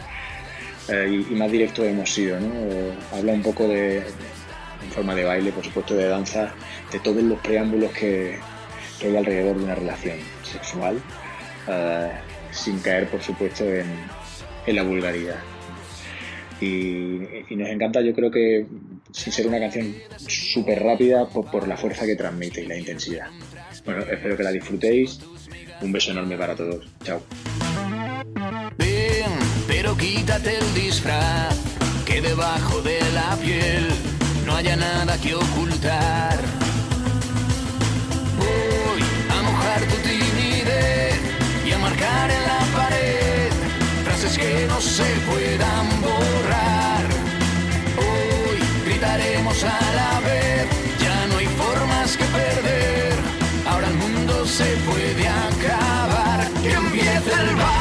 [0.91, 2.39] eh, y, y más directo hemos sido.
[2.39, 2.51] ¿no?
[2.53, 6.53] Eh, habla un poco de, en forma de baile, por supuesto, de danza,
[6.91, 8.37] de todos los preámbulos que,
[8.99, 11.01] que hay alrededor de una relación sexual,
[11.67, 12.11] eh,
[12.51, 13.87] sin caer, por supuesto, en,
[14.65, 15.39] en la vulgaridad.
[16.61, 18.65] Y, y nos encanta, yo creo que,
[19.11, 19.95] sin ser una canción
[20.27, 23.27] súper rápida, por, por la fuerza que transmite y la intensidad.
[23.85, 25.21] Bueno, espero que la disfrutéis.
[25.81, 26.85] Un beso enorme para todos.
[27.03, 27.21] Chao.
[29.97, 31.55] Quítate el disfraz,
[32.05, 33.85] que debajo de la piel
[34.45, 36.37] no haya nada que ocultar.
[38.37, 39.01] Voy
[39.35, 41.19] a mojar tu timidez
[41.65, 43.51] y a marcar en la pared
[44.05, 47.05] frases que no se puedan borrar.
[47.97, 50.67] Hoy gritaremos a la vez,
[50.99, 53.13] ya no hay formas que perder.
[53.67, 56.47] Ahora el mundo se puede acabar.
[56.61, 57.78] Que empiece el baile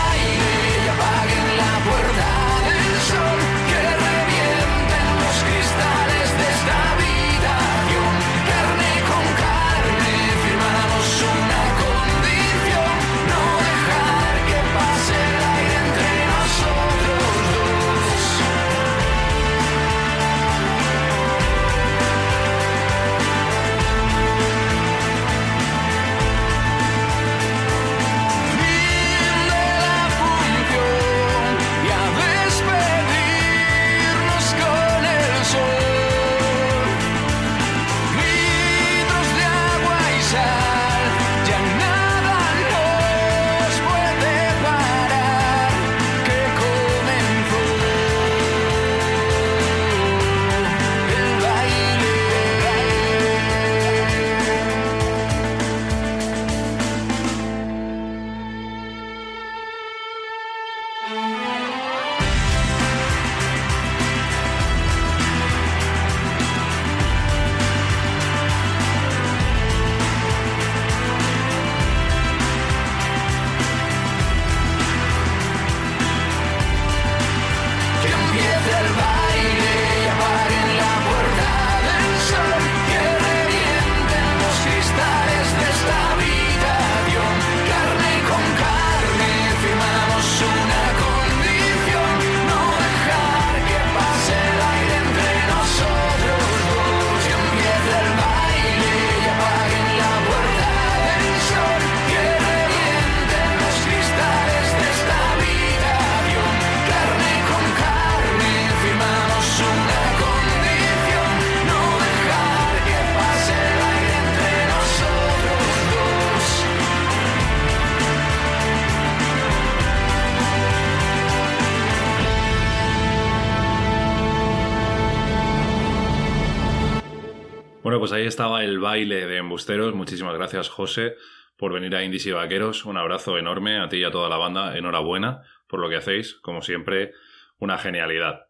[128.19, 129.95] ahí estaba el baile de embusteros.
[129.95, 131.17] Muchísimas gracias, José,
[131.57, 132.85] por venir a Indies Vaqueros.
[132.85, 134.77] Un abrazo enorme a ti y a toda la banda.
[134.77, 136.35] Enhorabuena por lo que hacéis.
[136.35, 137.13] Como siempre,
[137.59, 138.49] una genialidad.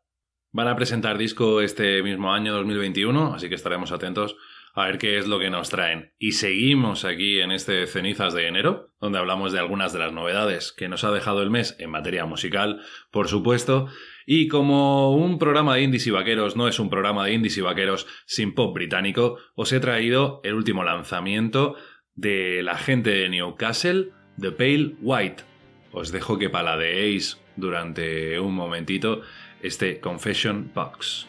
[0.51, 4.37] Van a presentar disco este mismo año 2021, así que estaremos atentos
[4.75, 6.12] a ver qué es lo que nos traen.
[6.19, 10.73] Y seguimos aquí en este Cenizas de enero, donde hablamos de algunas de las novedades
[10.73, 13.89] que nos ha dejado el mes en materia musical, por supuesto.
[14.27, 17.61] Y como un programa de indies y vaqueros no es un programa de indies y
[17.61, 21.77] vaqueros sin pop británico, os he traído el último lanzamiento
[22.14, 25.45] de la gente de Newcastle, The Pale White.
[25.93, 29.23] Os dejo que paladeéis durante un momentito
[29.62, 31.27] este Confession Box.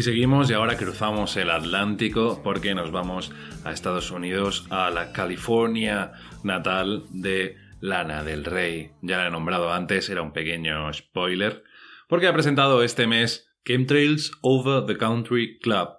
[0.00, 3.30] Y seguimos y ahora cruzamos el Atlántico porque nos vamos
[3.66, 8.92] a Estados Unidos, a la California natal de Lana del Rey.
[9.02, 11.64] Ya la he nombrado antes, era un pequeño spoiler,
[12.08, 15.90] porque ha presentado este mes Chemtrails Over the Country Club,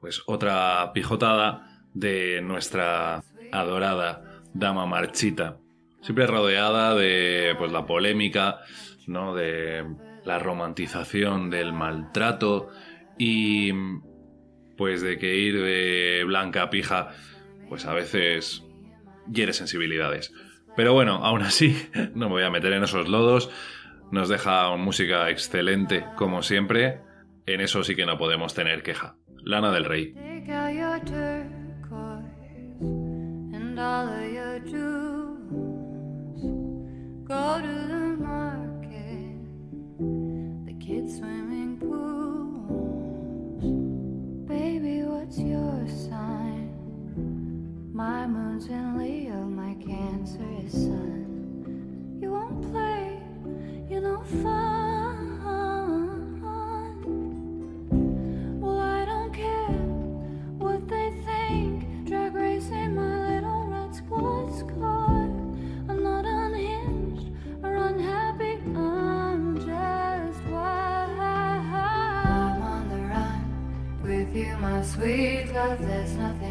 [0.00, 5.56] pues otra pijotada de nuestra adorada dama marchita,
[6.02, 8.58] siempre rodeada de pues la polémica,
[9.06, 9.34] ¿no?
[9.34, 9.82] de
[10.26, 12.68] la romantización del maltrato
[13.18, 13.72] y
[14.76, 17.10] pues de que ir de blanca a pija
[17.68, 18.62] pues a veces
[19.32, 20.32] hiere sensibilidades.
[20.76, 21.76] Pero bueno, aún así
[22.14, 23.50] no me voy a meter en esos lodos.
[24.12, 27.00] Nos deja música excelente como siempre.
[27.46, 29.16] En eso sí que no podemos tener queja.
[29.44, 30.14] Lana del Rey.
[75.78, 76.45] There's nothing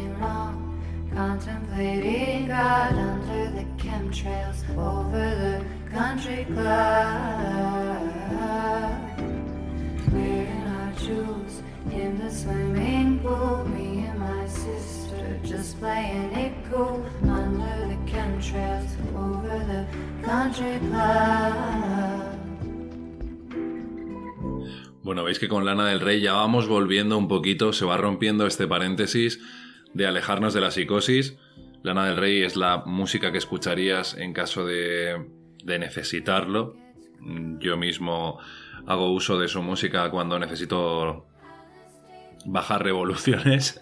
[25.26, 28.68] veis que con Lana del Rey ya vamos volviendo un poquito, se va rompiendo este
[28.68, 29.40] paréntesis
[29.92, 31.36] de alejarnos de la psicosis.
[31.82, 35.26] Lana del Rey es la música que escucharías en caso de,
[35.64, 36.76] de necesitarlo.
[37.58, 38.38] Yo mismo
[38.86, 41.26] hago uso de su música cuando necesito
[42.44, 43.80] bajar revoluciones.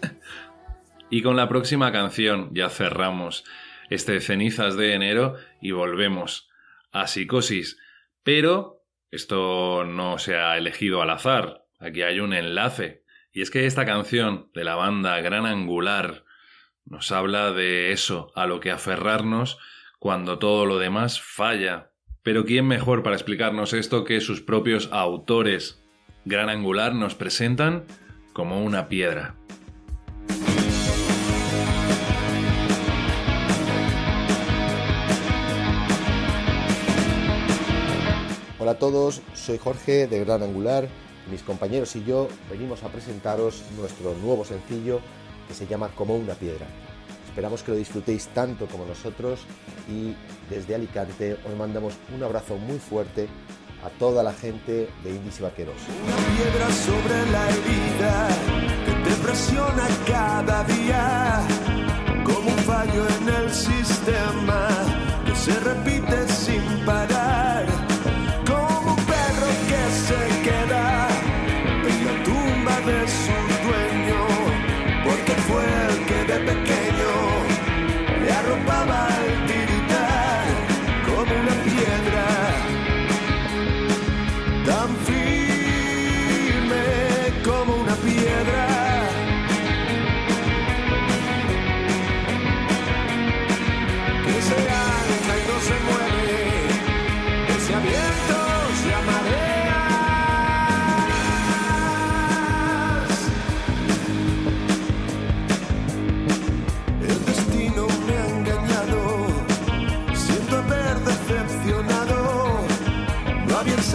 [1.11, 3.43] y con la próxima canción ya cerramos
[3.91, 6.49] este cenizas de enero y volvemos
[6.91, 7.77] a psicosis.
[8.23, 8.74] Pero
[9.15, 11.65] esto no se ha elegido al azar.
[11.79, 13.03] Aquí hay un enlace.
[13.31, 16.23] Y es que esta canción de la banda Gran Angular
[16.85, 19.57] nos habla de eso, a lo que aferrarnos
[19.99, 21.91] cuando todo lo demás falla.
[22.23, 25.83] Pero ¿quién mejor para explicarnos esto que sus propios autores?
[26.25, 27.85] Gran Angular nos presentan
[28.33, 29.35] como una piedra.
[38.65, 40.87] Hola a todos, soy Jorge de Gran Angular.
[41.29, 45.01] Mis compañeros y yo venimos a presentaros nuestro nuevo sencillo
[45.47, 46.65] que se llama Como una piedra.
[47.27, 49.41] Esperamos que lo disfrutéis tanto como nosotros
[49.87, 50.15] y
[50.49, 53.27] desde Alicante os mandamos un abrazo muy fuerte
[53.83, 55.77] a toda la gente de Indies y Vaqueros.
[56.35, 58.27] piedra sobre la herida
[58.83, 61.47] que te presiona cada día
[62.23, 64.69] como un fallo en el sistema
[65.23, 67.14] que se repite sin parar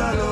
[0.01, 0.30] No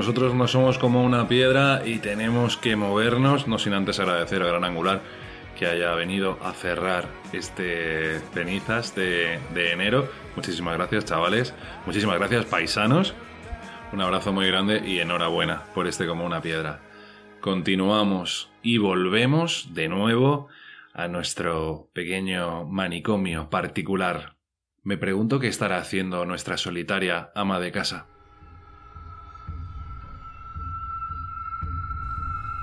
[0.00, 4.46] nosotros no somos como una piedra y tenemos que movernos, no sin antes agradecer a
[4.46, 5.02] Gran Angular
[5.58, 10.08] que haya venido a cerrar este cenizas de, de enero.
[10.36, 11.52] Muchísimas gracias, chavales.
[11.84, 13.12] Muchísimas gracias, paisanos.
[13.92, 16.80] Un abrazo muy grande y enhorabuena por este como una piedra.
[17.42, 20.48] Continuamos y volvemos de nuevo
[20.94, 24.36] a nuestro pequeño manicomio particular.
[24.82, 28.06] Me pregunto qué estará haciendo nuestra solitaria ama de casa.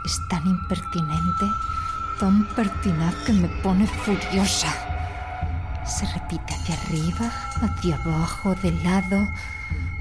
[0.07, 1.51] Es tan impertinente,
[2.17, 4.73] tan pertinaz que me pone furiosa.
[5.85, 7.29] Se repite hacia arriba,
[7.61, 9.27] hacia abajo, de lado.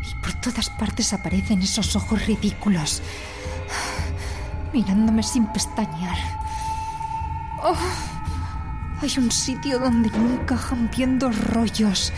[0.08, 3.02] Y por todas partes aparecen esos ojos ridículos,
[4.72, 6.18] mirándome sin pestañear.
[7.64, 7.74] Oh,
[9.02, 12.12] hay un sitio donde no encajan bien dos rollos.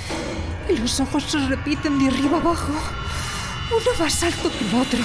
[0.69, 2.75] Y los ojos se repiten de arriba abajo.
[3.71, 5.01] Uno más alto que el otro.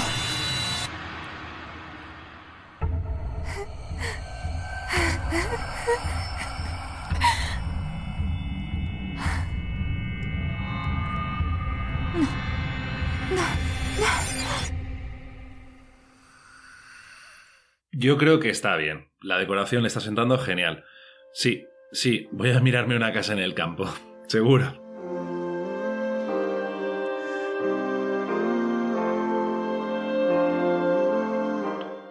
[18.03, 19.07] Yo creo que está bien.
[19.21, 20.83] La decoración le está sentando genial.
[21.31, 23.85] Sí, sí, voy a mirarme una casa en el campo.
[24.27, 24.73] Seguro.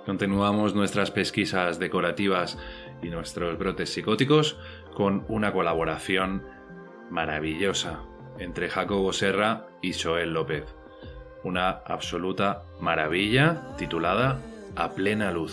[0.06, 2.58] Continuamos nuestras pesquisas decorativas
[3.02, 4.58] y nuestros brotes psicóticos
[4.94, 6.42] con una colaboración
[7.10, 8.00] maravillosa
[8.38, 10.74] entre Jacobo Serra y Joel López.
[11.44, 14.40] Una absoluta maravilla titulada
[14.74, 15.52] A plena luz.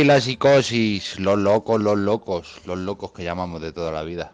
[0.00, 1.20] ¡Ay, la psicosis!
[1.20, 4.32] Los locos, los locos, los locos que llamamos de toda la vida.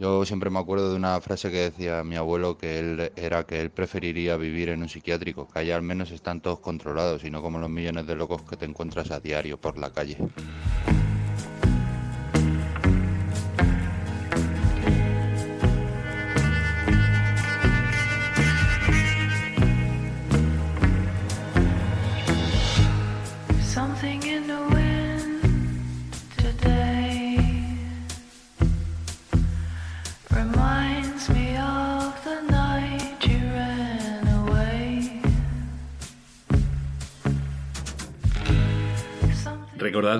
[0.00, 3.60] Yo siempre me acuerdo de una frase que decía mi abuelo que él era que
[3.60, 7.42] él preferiría vivir en un psiquiátrico, que allá al menos están todos controlados y no
[7.42, 10.18] como los millones de locos que te encuentras a diario por la calle.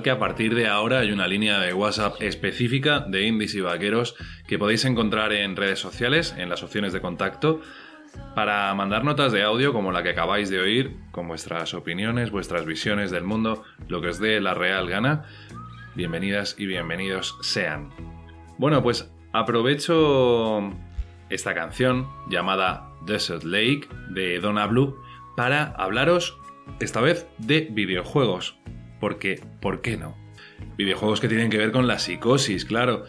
[0.05, 4.15] Que a partir de ahora hay una línea de WhatsApp específica de indies y vaqueros
[4.47, 7.63] que podéis encontrar en redes sociales, en las opciones de contacto,
[8.35, 12.67] para mandar notas de audio como la que acabáis de oír, con vuestras opiniones, vuestras
[12.67, 15.25] visiones del mundo, lo que os dé la real gana.
[15.95, 17.89] Bienvenidas y bienvenidos sean.
[18.59, 20.71] Bueno, pues aprovecho
[21.31, 25.03] esta canción llamada Desert Lake de Donna Blue
[25.35, 26.37] para hablaros
[26.79, 28.59] esta vez de videojuegos.
[29.05, 30.17] Porque, ¿por qué no?
[30.79, 33.05] Videojuegos que tienen que ver con la psicosis, claro.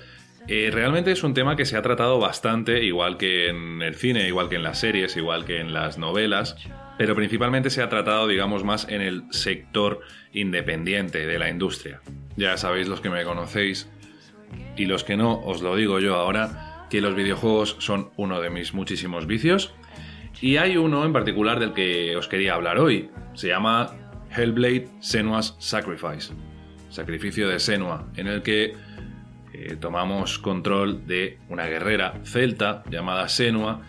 [0.45, 4.27] Eh, realmente es un tema que se ha tratado bastante, igual que en el cine,
[4.27, 6.57] igual que en las series, igual que en las novelas,
[6.97, 10.01] pero principalmente se ha tratado, digamos, más en el sector
[10.33, 12.01] independiente de la industria.
[12.35, 13.89] Ya sabéis los que me conocéis
[14.75, 18.49] y los que no, os lo digo yo ahora, que los videojuegos son uno de
[18.49, 19.73] mis muchísimos vicios.
[20.41, 23.09] Y hay uno en particular del que os quería hablar hoy.
[23.33, 24.04] Se llama
[24.35, 26.33] Hellblade Senua's Sacrifice,
[26.89, 28.75] sacrificio de Senua, en el que
[29.53, 33.81] eh, tomamos control de una guerrera celta llamada Senua,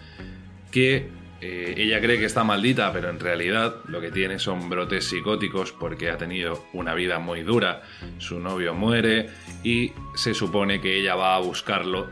[0.71, 1.09] que
[1.41, 5.73] eh, ella cree que está maldita, pero en realidad lo que tiene son brotes psicóticos
[5.73, 7.83] porque ha tenido una vida muy dura,
[8.19, 9.29] su novio muere
[9.63, 12.09] y se supone que ella va a buscarlo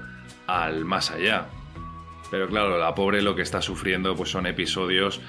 [0.47, 1.47] al más allá.
[2.31, 5.21] Pero claro, la pobre lo que está sufriendo pues son episodios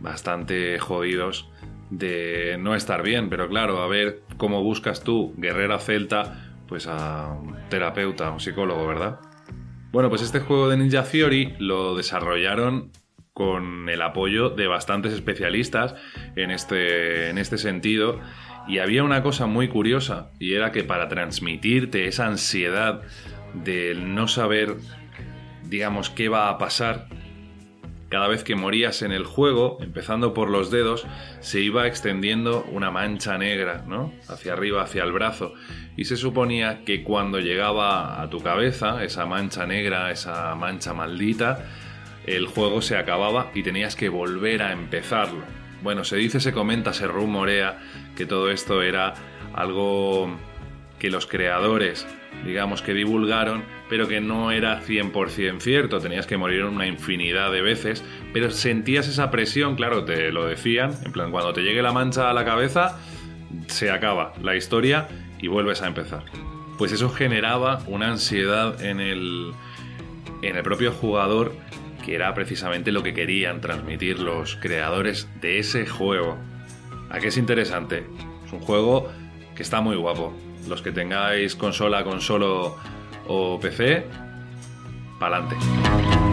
[0.00, 1.48] bastante jodidos
[1.90, 7.28] de no estar bien, pero claro, a ver cómo buscas tú, guerrera celta, pues a
[7.28, 9.20] un terapeuta, a un psicólogo, ¿verdad?
[9.92, 12.92] Bueno, pues este juego de Ninja Theory lo desarrollaron
[13.32, 15.94] con el apoyo de bastantes especialistas
[16.36, 18.20] en este, en este sentido.
[18.68, 23.02] Y había una cosa muy curiosa, y era que para transmitirte esa ansiedad
[23.54, 24.76] del no saber,
[25.64, 27.08] digamos, qué va a pasar,
[28.10, 31.06] cada vez que morías en el juego, empezando por los dedos,
[31.38, 34.12] se iba extendiendo una mancha negra, ¿no?
[34.28, 35.54] Hacia arriba, hacia el brazo.
[35.96, 41.64] Y se suponía que cuando llegaba a tu cabeza, esa mancha negra, esa mancha maldita,
[42.26, 45.44] el juego se acababa y tenías que volver a empezarlo.
[45.82, 47.78] Bueno, se dice, se comenta, se rumorea
[48.16, 49.14] que todo esto era
[49.54, 50.36] algo
[50.98, 52.08] que los creadores,
[52.44, 57.60] digamos, que divulgaron, pero que no era 100% cierto, tenías que morir una infinidad de
[57.60, 61.92] veces, pero sentías esa presión, claro, te lo decían, en plan, cuando te llegue la
[61.92, 63.00] mancha a la cabeza,
[63.66, 65.08] se acaba la historia
[65.40, 66.22] y vuelves a empezar.
[66.78, 69.52] Pues eso generaba una ansiedad en el,
[70.42, 71.52] en el propio jugador
[72.04, 76.38] que era precisamente lo que querían transmitir los creadores de ese juego.
[77.10, 78.06] ¿A qué es interesante?
[78.46, 79.10] Es un juego
[79.54, 80.32] que está muy guapo.
[80.68, 82.76] Los que tengáis consola, consolo
[83.30, 84.02] o PC,
[85.20, 85.54] pa'lante.
[85.54, 86.29] Tengo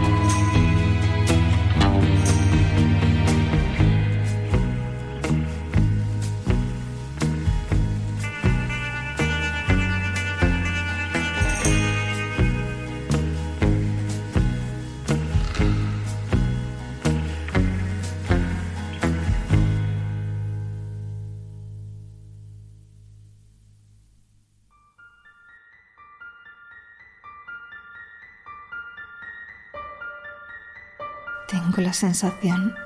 [31.88, 32.76] la sensación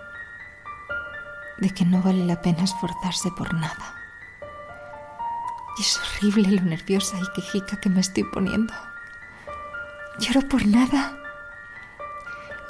[1.59, 3.97] de que no vale la pena esforzarse por nada.
[5.77, 8.73] Y es horrible lo nerviosa y quejica que me estoy poniendo.
[10.21, 11.19] Lloro por nada.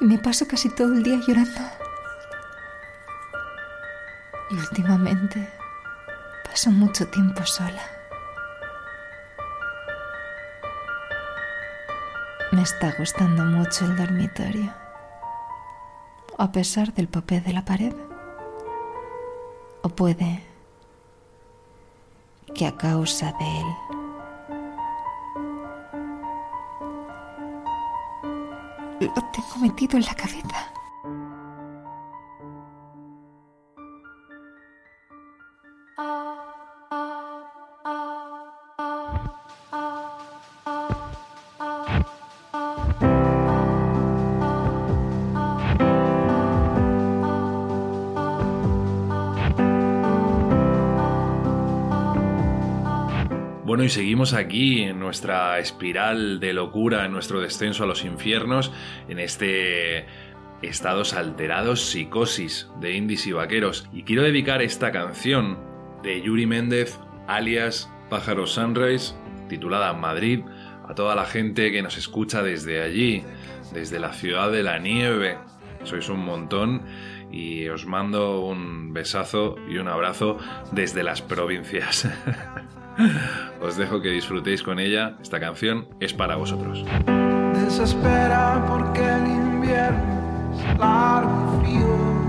[0.01, 1.61] Y me paso casi todo el día llorando.
[4.53, 5.53] Y últimamente
[6.49, 7.83] paso mucho tiempo sola.
[12.53, 14.82] Me está gustando mucho el dormitorio
[16.43, 17.95] a pesar del papel de la pared.
[19.83, 20.43] O puede
[22.53, 23.67] que a causa de él.
[29.15, 30.73] Lo tengo metido en la cabeza.
[53.83, 58.71] Y seguimos aquí en nuestra espiral de locura, en nuestro descenso a los infiernos,
[59.09, 60.07] en este
[60.63, 63.89] estados alterados psicosis de indies y vaqueros.
[63.93, 65.59] Y quiero dedicar esta canción
[66.05, 69.15] de Yuri Méndez, alias Pájaro Sunrise,
[69.49, 70.43] titulada Madrid,
[70.89, 73.25] a toda la gente que nos escucha desde allí,
[73.73, 75.39] desde la ciudad de la nieve.
[75.83, 76.83] Sois un montón
[77.33, 80.39] y os mando un besazo y un abrazo
[80.71, 82.09] desde las provincias.
[83.61, 85.15] Os dejo que disfrutéis con ella.
[85.23, 86.85] Esta canción es para vosotros.
[87.55, 92.23] Desespera porque el invierno es largo y frío.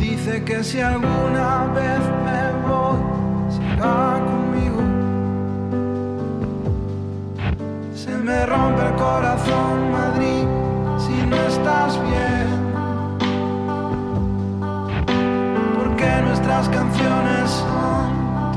[0.00, 2.98] Dice que si alguna vez me voy,
[3.50, 4.82] será conmigo.
[7.94, 10.46] Se me rompe el corazón, Madrid,
[10.98, 12.46] si no estás bien.
[15.76, 18.03] Porque nuestras canciones son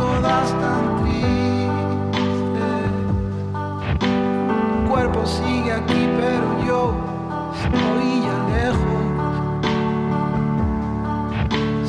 [0.08, 2.92] todas tan tristes.
[4.74, 6.82] Mi cuerpo sigue aquí, pero yo
[7.60, 9.04] estoy ya lejos.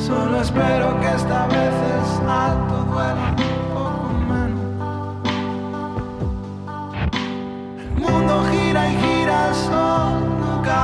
[0.07, 3.35] Solo espero que esta vez es alto duela un
[3.75, 4.67] poco menos.
[7.95, 10.77] El mundo gira y gira, el sol nunca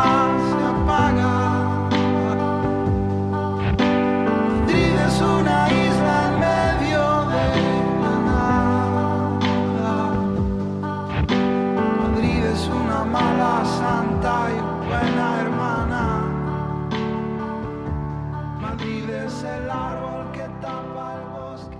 [19.55, 21.77] el árbol que tapa el bosque.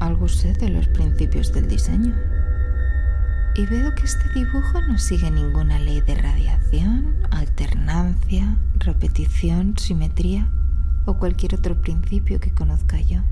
[0.00, 2.14] Algo sé de los principios del diseño.
[3.54, 10.48] Y veo que este dibujo no sigue ninguna ley de radiación, alternancia, repetición, simetría
[11.06, 13.22] o cualquier otro principio que conozca yo.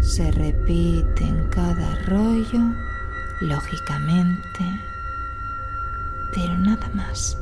[0.00, 2.60] Se repite en cada rollo,
[3.42, 4.64] lógicamente,
[6.34, 7.38] pero nada más.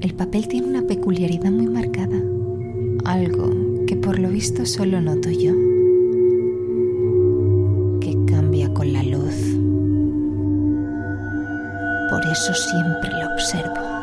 [0.00, 2.16] El papel tiene una peculiaridad muy marcada,
[3.04, 5.52] algo que por lo visto solo noto yo,
[8.00, 9.34] que cambia con la luz.
[12.10, 13.99] Por eso siempre lo observo.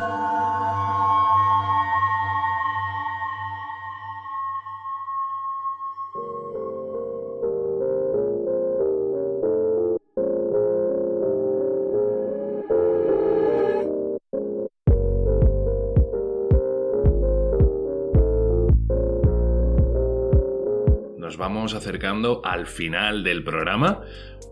[21.74, 24.02] Acercando al final del programa,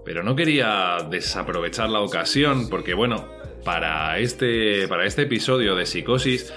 [0.04, 3.28] pero no quería desaprovechar la ocasión porque, bueno,
[3.64, 6.54] para este, para este episodio de Psicosis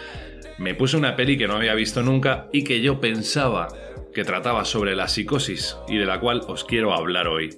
[0.59, 3.69] me puse una peli que no había visto nunca y que yo pensaba
[4.13, 7.51] que trataba sobre la psicosis y de la cual os quiero hablar hoy.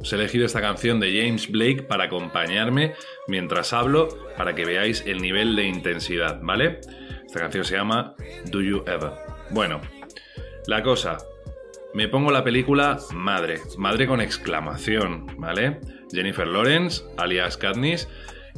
[0.00, 2.94] Os he elegido esta canción de James Blake para acompañarme
[3.28, 6.80] mientras hablo para que veáis el nivel de intensidad, ¿vale?
[7.24, 8.14] Esta canción se llama
[8.46, 9.12] Do You Ever.
[9.50, 9.80] Bueno,
[10.66, 11.18] la cosa,
[11.96, 15.80] me pongo la película Madre, Madre con exclamación, ¿vale?
[16.12, 18.06] Jennifer Lawrence, alias Katniss,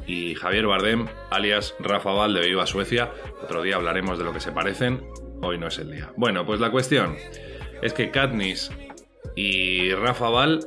[0.09, 3.13] y Javier Bardem, alias Rafa Val de Viva Suecia.
[3.41, 5.05] Otro día hablaremos de lo que se parecen,
[5.41, 6.13] hoy no es el día.
[6.17, 7.15] Bueno, pues la cuestión
[7.81, 8.73] es que Katniss
[9.37, 10.59] y Rafa Val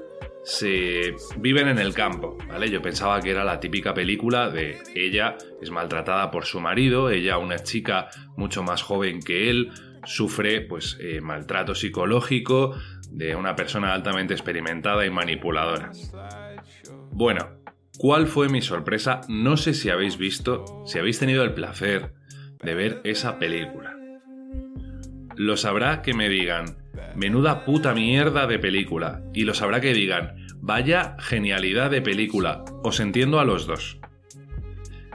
[0.46, 2.70] se viven en el campo, ¿vale?
[2.70, 7.38] Yo pensaba que era la típica película de ella es maltratada por su marido, ella
[7.38, 8.08] una chica
[8.38, 9.74] mucho más joven que él,
[10.06, 12.76] sufre pues eh, maltrato psicológico
[13.10, 15.92] de una persona altamente experimentada y manipuladora.
[17.12, 17.62] Bueno,
[17.98, 19.22] ¿cuál fue mi sorpresa?
[19.28, 22.14] No sé si habéis visto, si habéis tenido el placer
[22.64, 23.96] de ver esa película.
[25.36, 26.78] Lo sabrá que me digan,
[27.16, 33.00] menuda puta mierda de película, y lo sabrá que digan, vaya genialidad de película, os
[33.00, 34.01] entiendo a los dos.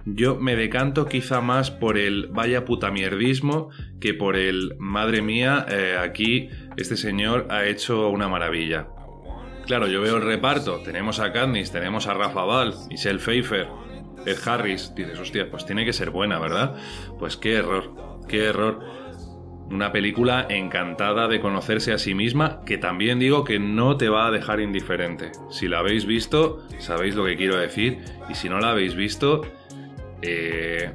[0.09, 5.67] Yo me decanto quizá más por el vaya puta mierdismo que por el madre mía,
[5.69, 8.87] eh, aquí este señor ha hecho una maravilla.
[9.67, 13.67] Claro, yo veo el reparto, tenemos a Katniss, tenemos a Rafa Val, Michelle Pfeiffer,
[14.25, 16.77] Ed Harris, dices, hostia, pues tiene que ser buena, ¿verdad?
[17.19, 18.79] Pues qué error, qué error.
[19.69, 24.29] Una película encantada de conocerse a sí misma, que también digo que no te va
[24.29, 25.33] a dejar indiferente.
[25.51, 27.99] Si la habéis visto, sabéis lo que quiero decir,
[28.29, 29.43] y si no la habéis visto,
[30.23, 30.93] eh,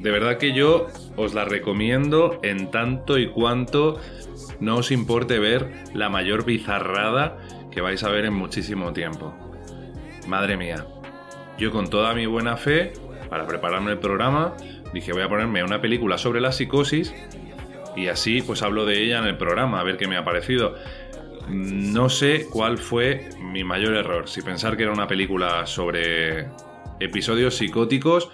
[0.00, 4.00] de verdad que yo os la recomiendo en tanto y cuanto
[4.60, 7.38] no os importe ver la mayor bizarrada
[7.70, 9.34] que vais a ver en muchísimo tiempo.
[10.26, 10.86] Madre mía,
[11.58, 12.92] yo con toda mi buena fe,
[13.28, 14.54] para prepararme el programa,
[14.92, 17.14] dije voy a ponerme una película sobre la psicosis
[17.96, 20.76] y así pues hablo de ella en el programa, a ver qué me ha parecido.
[21.48, 26.48] No sé cuál fue mi mayor error, si pensar que era una película sobre
[27.00, 28.30] episodios psicóticos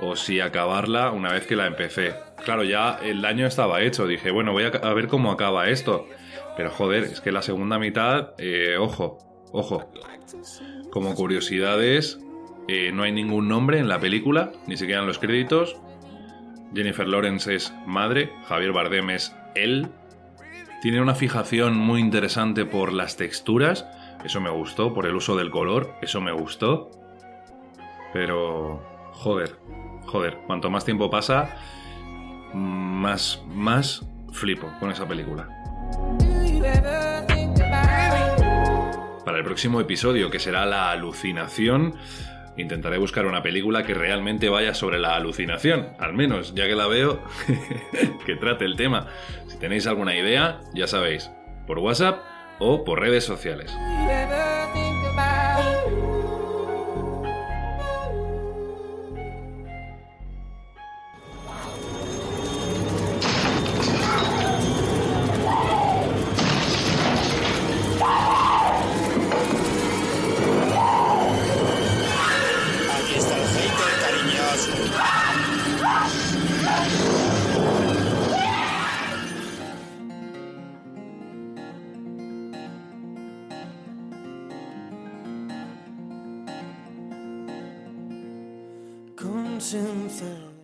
[0.00, 2.14] o si acabarla una vez que la empecé.
[2.44, 6.06] Claro, ya el daño estaba hecho, dije, bueno, voy a, ver cómo acaba esto.
[6.56, 9.18] Pero joder, es que la segunda mitad, eh, ojo,
[9.52, 9.90] ojo.
[10.90, 12.18] Como curiosidades,
[12.68, 15.76] eh, no hay ningún nombre en la película, ni siquiera en los créditos.
[16.74, 19.88] Jennifer Lawrence es madre, Javier Bardem es él.
[20.82, 23.86] Tiene una fijación muy interesante por las texturas,
[24.24, 26.90] eso me gustó, por el uso del color, eso me gustó.
[28.12, 28.82] Pero,
[29.12, 29.56] joder,
[30.06, 31.56] joder, cuanto más tiempo pasa,
[32.52, 35.48] más, más flipo con esa película.
[39.24, 41.94] Para el próximo episodio, que será la alucinación,
[42.56, 46.86] intentaré buscar una película que realmente vaya sobre la alucinación, al menos, ya que la
[46.86, 47.22] veo,
[48.26, 49.08] que trate el tema.
[49.48, 51.30] Si tenéis alguna idea, ya sabéis,
[51.66, 52.22] por WhatsApp
[52.58, 53.74] o por redes sociales.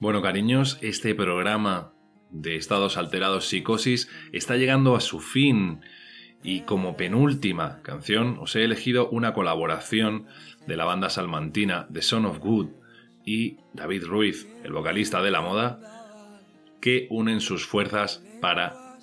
[0.01, 1.93] Bueno, cariños, este programa
[2.31, 5.81] de estados alterados psicosis está llegando a su fin
[6.43, 10.27] y como penúltima canción os he elegido una colaboración
[10.67, 12.69] de la banda salmantina The Son of Good
[13.25, 15.81] y David Ruiz, el vocalista de la moda,
[16.81, 18.97] que unen sus fuerzas para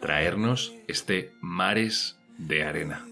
[0.00, 3.04] traernos este Mares de Arena.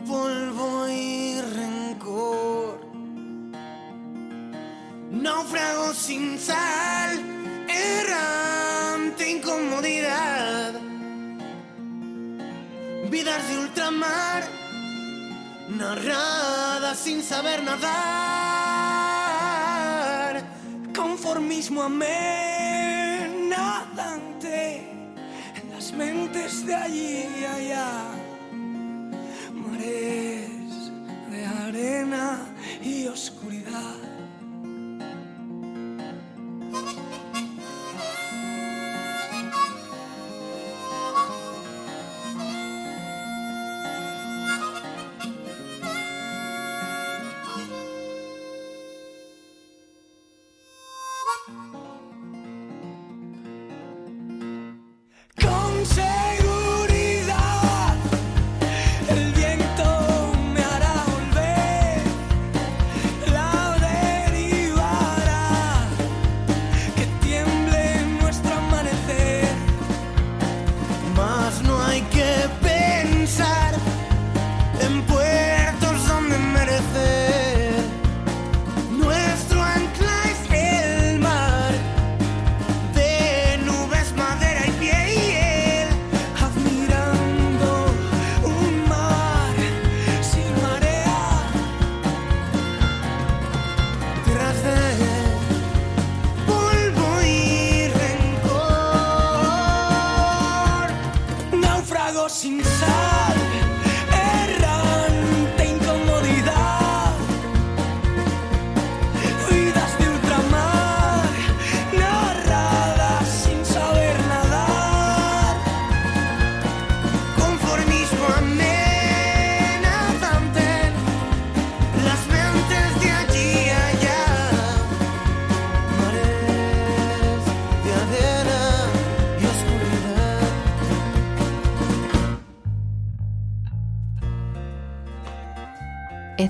[0.06, 2.80] polvo y rencor.
[5.10, 7.18] Náufrago sin sal
[7.68, 10.74] errante incomodidad.
[13.10, 14.44] Vidas de ultramar,
[15.68, 19.15] narradas sin saber nadar.
[21.26, 22.06] Conformismo amenazante
[25.56, 28.04] en las mentes de allí y allá.
[29.52, 30.92] Mares
[31.28, 32.46] de arena
[32.80, 34.15] y oscuridad.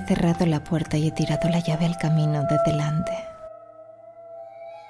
[0.07, 3.11] Cerrado la puerta y he tirado la llave al camino de delante.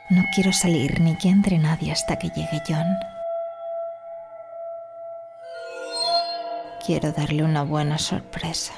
[0.09, 2.85] No quiero salir ni que entre nadie hasta que llegue John.
[6.85, 8.73] Quiero darle una buena sorpresa.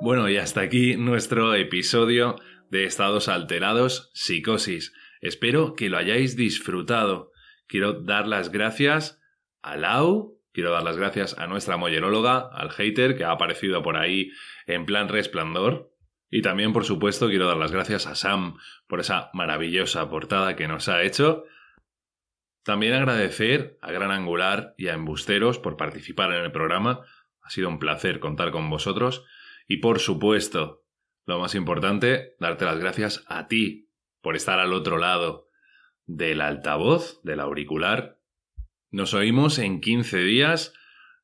[0.00, 2.36] Bueno, y hasta aquí nuestro episodio
[2.70, 4.92] de Estados Alterados Psicosis.
[5.20, 7.32] Espero que lo hayáis disfrutado.
[7.66, 9.18] Quiero dar las gracias
[9.62, 13.98] a Lau, quiero dar las gracias a nuestra molleróloga, al hater que ha aparecido por
[13.98, 14.30] ahí
[14.66, 15.90] en plan resplandor.
[16.30, 20.68] Y también, por supuesto, quiero dar las gracias a Sam por esa maravillosa portada que
[20.68, 21.44] nos ha hecho.
[22.62, 27.00] También agradecer a Gran Angular y a Embusteros por participar en el programa.
[27.42, 29.24] Ha sido un placer contar con vosotros.
[29.68, 30.84] Y por supuesto,
[31.26, 33.90] lo más importante, darte las gracias a ti
[34.22, 35.48] por estar al otro lado
[36.06, 38.18] del altavoz, del auricular.
[38.94, 40.72] Nos oímos en 15 días,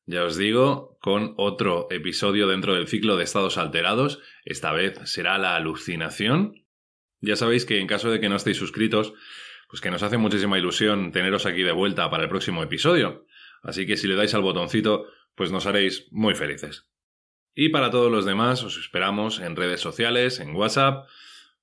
[0.05, 4.19] ya os digo, con otro episodio dentro del ciclo de estados alterados.
[4.43, 6.65] Esta vez será la alucinación.
[7.21, 9.13] Ya sabéis que en caso de que no estéis suscritos,
[9.69, 13.25] pues que nos hace muchísima ilusión teneros aquí de vuelta para el próximo episodio.
[13.63, 15.05] Así que si le dais al botoncito,
[15.35, 16.89] pues nos haréis muy felices.
[17.55, 21.07] Y para todos los demás, os esperamos en redes sociales, en WhatsApp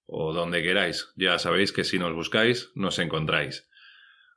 [0.07, 1.13] o donde queráis.
[1.17, 3.69] Ya sabéis que si nos buscáis, nos encontráis.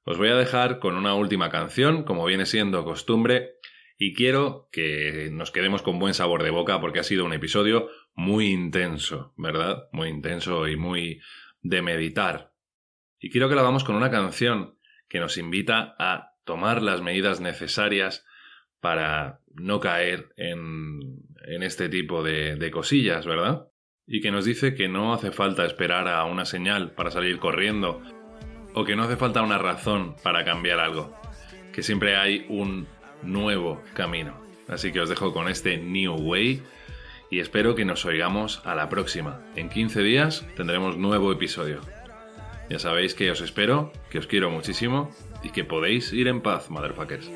[0.03, 3.57] Os voy a dejar con una última canción, como viene siendo costumbre,
[3.97, 7.87] y quiero que nos quedemos con buen sabor de boca porque ha sido un episodio
[8.15, 9.89] muy intenso, ¿verdad?
[9.91, 11.21] Muy intenso y muy
[11.61, 12.51] de meditar.
[13.19, 14.75] Y quiero que lo hagamos con una canción
[15.07, 18.25] que nos invita a tomar las medidas necesarias
[18.79, 23.67] para no caer en, en este tipo de, de cosillas, ¿verdad?
[24.07, 28.01] Y que nos dice que no hace falta esperar a una señal para salir corriendo,
[28.73, 31.15] o que no hace falta una razón para cambiar algo,
[31.73, 32.87] que siempre hay un
[33.23, 34.33] nuevo camino.
[34.67, 36.63] Así que os dejo con este New Way
[37.29, 39.41] y espero que nos oigamos a la próxima.
[39.55, 41.81] En 15 días tendremos nuevo episodio.
[42.69, 45.11] Ya sabéis que os espero, que os quiero muchísimo
[45.43, 47.29] y que podéis ir en paz, motherfuckers.